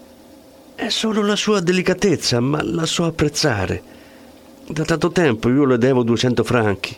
È 0.75 0.89
solo 0.89 1.21
la 1.23 1.35
sua 1.35 1.59
delicatezza, 1.59 2.39
ma 2.39 2.61
la 2.63 2.85
so 2.85 3.05
apprezzare. 3.05 3.95
Da 4.67 4.85
tanto 4.85 5.11
tempo 5.11 5.49
io 5.49 5.65
le 5.65 5.77
devo 5.77 6.03
200 6.03 6.43
franchi 6.43 6.95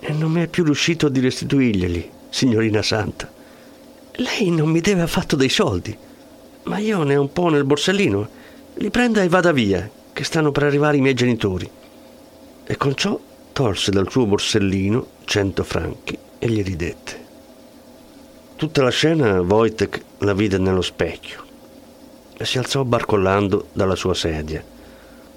e 0.00 0.12
non 0.12 0.30
mi 0.30 0.42
è 0.42 0.48
più 0.48 0.64
riuscito 0.64 1.08
di 1.08 1.20
restituirglieli, 1.20 2.10
signorina 2.28 2.82
santa. 2.82 3.33
Lei 4.18 4.50
non 4.50 4.68
mi 4.68 4.80
deve 4.80 5.02
affatto 5.02 5.34
dei 5.34 5.48
soldi, 5.48 5.96
ma 6.64 6.78
io 6.78 7.02
ne 7.02 7.16
ho 7.16 7.20
un 7.20 7.32
po' 7.32 7.48
nel 7.48 7.64
borsellino. 7.64 8.28
Li 8.74 8.90
prenda 8.90 9.22
e 9.22 9.28
vada 9.28 9.50
via, 9.50 9.90
che 10.12 10.22
stanno 10.22 10.52
per 10.52 10.62
arrivare 10.62 10.98
i 10.98 11.00
miei 11.00 11.14
genitori. 11.14 11.68
E 12.64 12.76
con 12.76 12.94
ciò 12.94 13.18
tolse 13.52 13.90
dal 13.90 14.08
suo 14.08 14.26
borsellino 14.26 15.06
cento 15.24 15.64
franchi 15.64 16.16
e 16.38 16.48
gli 16.48 16.62
ridette. 16.62 17.24
Tutta 18.54 18.82
la 18.84 18.90
scena 18.90 19.40
Wojtek 19.40 20.02
la 20.18 20.32
vide 20.32 20.58
nello 20.58 20.82
specchio 20.82 21.42
e 22.36 22.44
si 22.44 22.58
alzò 22.58 22.84
barcollando 22.84 23.68
dalla 23.72 23.96
sua 23.96 24.14
sedia. 24.14 24.62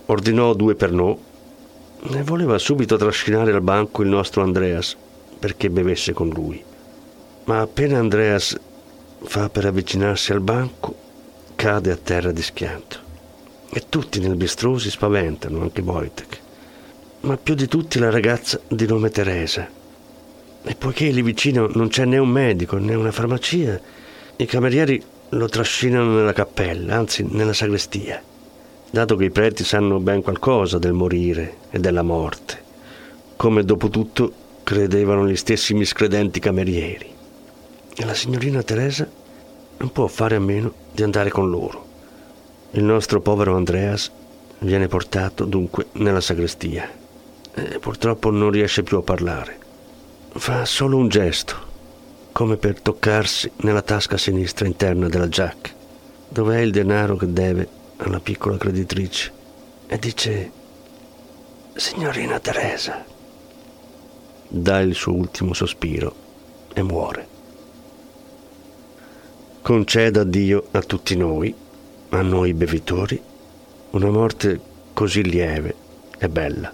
Ordinò 0.06 0.54
due 0.54 0.76
pernod 0.76 1.18
e 2.14 2.22
voleva 2.22 2.60
subito 2.60 2.96
trascinare 2.96 3.52
al 3.52 3.62
banco 3.62 4.04
il 4.04 4.10
nostro 4.10 4.44
Andreas 4.44 4.96
perché 5.40 5.72
bevesse 5.72 6.14
con 6.14 6.30
lui. 6.30 6.64
Ma 7.48 7.62
appena 7.62 7.98
Andreas 7.98 8.60
fa 9.24 9.48
per 9.48 9.66
avvicinarsi 9.66 10.34
al 10.34 10.42
banco, 10.42 10.94
cade 11.56 11.92
a 11.92 11.96
terra 11.96 12.34
di 12.34 12.42
schianto. 12.42 12.98
E 13.72 13.86
tutti 13.88 14.20
nel 14.20 14.36
bistrò 14.36 14.78
si 14.78 14.90
spaventano, 14.90 15.62
anche 15.62 15.80
Wojtek. 15.80 16.40
Ma 17.22 17.38
più 17.38 17.54
di 17.54 17.70
tutti 17.70 18.00
la 18.00 18.10
ragazza 18.10 18.60
di 18.68 18.86
nome 18.86 19.12
Teresa. 19.12 19.66
E 20.62 20.76
poiché 20.76 21.10
lì 21.10 21.22
vicino 21.22 21.68
non 21.68 21.88
c'è 21.88 22.04
né 22.04 22.18
un 22.18 22.28
medico 22.28 22.76
né 22.80 22.96
una 22.96 23.14
farmacia, 23.14 23.80
i 24.36 24.46
camerieri 24.46 25.02
lo 25.30 25.48
trascinano 25.48 26.16
nella 26.16 26.34
cappella, 26.34 26.98
anzi 26.98 27.26
nella 27.30 27.54
sagrestia, 27.54 28.22
dato 28.92 29.16
che 29.16 29.24
i 29.24 29.32
preti 29.32 29.64
sanno 29.64 30.00
ben 30.00 30.22
qualcosa 30.22 30.80
del 30.80 30.92
morire 30.92 31.60
e 31.70 31.80
della 31.80 32.04
morte, 32.04 32.62
come 33.38 33.64
dopo 33.64 33.88
tutto 33.88 34.34
credevano 34.64 35.26
gli 35.26 35.38
stessi 35.38 35.74
miscredenti 35.74 36.42
camerieri. 36.42 37.16
E 38.00 38.06
la 38.06 38.14
signorina 38.14 38.62
Teresa 38.62 39.10
non 39.78 39.92
può 39.92 40.06
fare 40.06 40.36
a 40.36 40.40
meno 40.40 40.72
di 40.92 41.02
andare 41.02 41.32
con 41.32 41.50
loro. 41.50 41.86
Il 42.72 42.84
nostro 42.84 43.22
povero 43.22 43.56
Andreas 43.56 44.12
viene 44.60 44.88
portato 44.88 45.46
dunque 45.46 45.88
nella 45.94 46.22
sagrestia 46.22 46.88
e 47.56 47.80
purtroppo 47.80 48.30
non 48.30 48.52
riesce 48.52 48.84
più 48.84 48.98
a 48.98 49.02
parlare. 49.02 49.58
Fa 50.30 50.64
solo 50.66 50.98
un 50.98 51.08
gesto 51.08 51.56
come 52.32 52.58
per 52.58 52.80
toccarsi 52.82 53.50
nella 53.62 53.82
tasca 53.82 54.16
sinistra 54.16 54.68
interna 54.68 55.10
della 55.10 55.28
giacca, 55.28 55.72
dove 56.30 56.56
è 56.56 56.60
il 56.60 56.70
denaro 56.70 57.16
che 57.16 57.34
deve 57.34 57.68
alla 57.98 58.20
piccola 58.20 58.58
creditrice, 58.58 59.32
e 59.88 59.98
dice, 59.98 60.52
signorina 61.74 62.40
Teresa, 62.40 63.04
dà 64.48 64.82
il 64.82 64.94
suo 64.94 65.14
ultimo 65.14 65.56
sospiro 65.56 66.14
e 66.76 66.84
muore. 66.84 67.37
Conceda 69.68 70.24
Dio 70.24 70.68
a 70.72 70.82
tutti 70.82 71.18
noi, 71.18 71.54
a 72.12 72.22
noi 72.22 72.54
bevitori, 72.54 73.22
una 73.90 74.10
morte 74.10 74.62
così 74.94 75.22
lieve 75.24 75.76
e 76.18 76.30
bella. 76.30 76.74